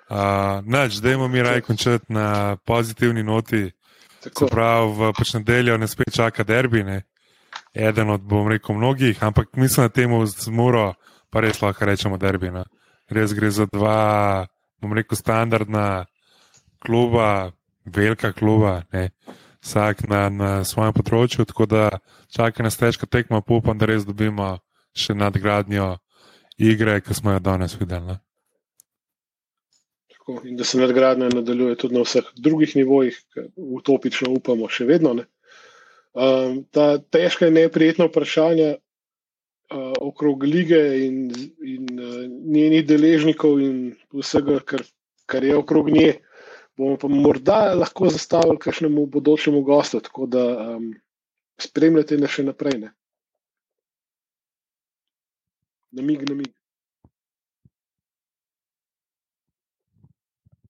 Uh, 0.09 0.65
Nač, 0.65 0.97
dajmo 1.03 1.27
mi 1.27 1.41
raj 1.41 1.61
končati 1.61 2.13
na 2.13 2.57
pozitivni 2.65 3.23
noti. 3.23 3.69
Se 4.19 4.45
pravi, 4.51 4.91
v 4.97 5.11
pač 5.13 5.33
nedeljo 5.37 5.77
ne 5.77 5.87
spet 5.87 6.09
čaka 6.15 6.43
derbi, 6.43 6.83
ne? 6.83 7.03
eden 7.73 8.09
od, 8.09 8.21
bom 8.21 8.47
rekel, 8.49 8.75
mnogih, 8.75 9.23
ampak 9.23 9.53
mislim, 9.55 9.85
da 9.85 9.93
temu 9.93 10.25
z 10.25 10.49
Muro 10.49 10.93
pa 11.29 11.39
res 11.39 11.61
lahko 11.61 11.85
rečemo 11.85 12.17
derbi. 12.17 12.49
Ne? 12.51 12.65
Res 13.09 13.33
gre 13.37 13.51
za 13.51 13.67
dva, 13.69 14.47
bom 14.81 14.93
rekel, 14.97 15.17
standardna 15.17 16.05
kluba, 16.81 17.51
velika 17.85 18.33
kluba, 18.33 18.81
ne? 18.91 19.09
vsak 19.61 20.07
na, 20.07 20.29
na 20.29 20.49
svojem 20.63 20.93
področju, 20.95 21.45
tako 21.45 21.67
da 21.67 21.83
čaka 22.33 22.63
nas 22.63 22.79
težka 22.79 23.05
tekma, 23.05 23.43
pa 23.43 23.59
upam, 23.59 23.77
da 23.77 23.89
res 23.91 24.07
dobimo 24.07 24.57
še 24.95 25.13
nadgradnjo 25.13 25.97
igre, 26.57 26.99
ki 27.03 27.13
smo 27.13 27.35
jo 27.35 27.43
danes 27.43 27.75
videli. 27.77 28.15
Ne? 28.15 28.17
Tako, 30.29 30.47
in 30.47 30.57
da 30.57 30.63
se 30.63 30.77
nadgradnja 30.77 31.29
nadaljuje 31.29 31.75
tudi 31.75 31.95
na 31.95 32.01
vseh 32.01 32.23
drugih 32.35 32.75
nivojih, 32.75 33.17
utopično 33.55 34.31
upamo, 34.31 34.69
še 34.69 34.85
vedno. 34.85 35.15
Um, 36.13 36.63
ta 36.71 36.97
težka 36.97 37.47
in 37.47 37.53
neprijetna 37.53 38.09
vprašanja 38.09 38.75
uh, 38.75 39.93
okrog 40.01 40.43
lige 40.43 40.81
in, 41.05 41.29
in 41.61 41.99
uh, 41.99 42.23
njenih 42.27 42.85
deležnikov 42.85 43.59
in 43.61 43.95
vsega, 44.13 44.59
kar, 44.65 44.83
kar 45.25 45.43
je 45.43 45.57
okrog 45.57 45.89
nje, 45.93 46.19
bomo 46.77 46.97
pa 46.97 47.07
morda 47.07 47.73
lahko 47.75 48.09
zastavili 48.09 48.59
kakšnemu 48.59 49.05
bodočemu 49.05 49.61
gostu, 49.61 49.99
tako 49.99 50.25
da 50.25 50.45
um, 50.75 50.93
spremljate 51.61 52.17
nas 52.17 52.33
še 52.37 52.47
naprej. 52.49 52.79
Ne? 52.85 52.93
Namig, 55.91 56.25
namig. 56.29 56.58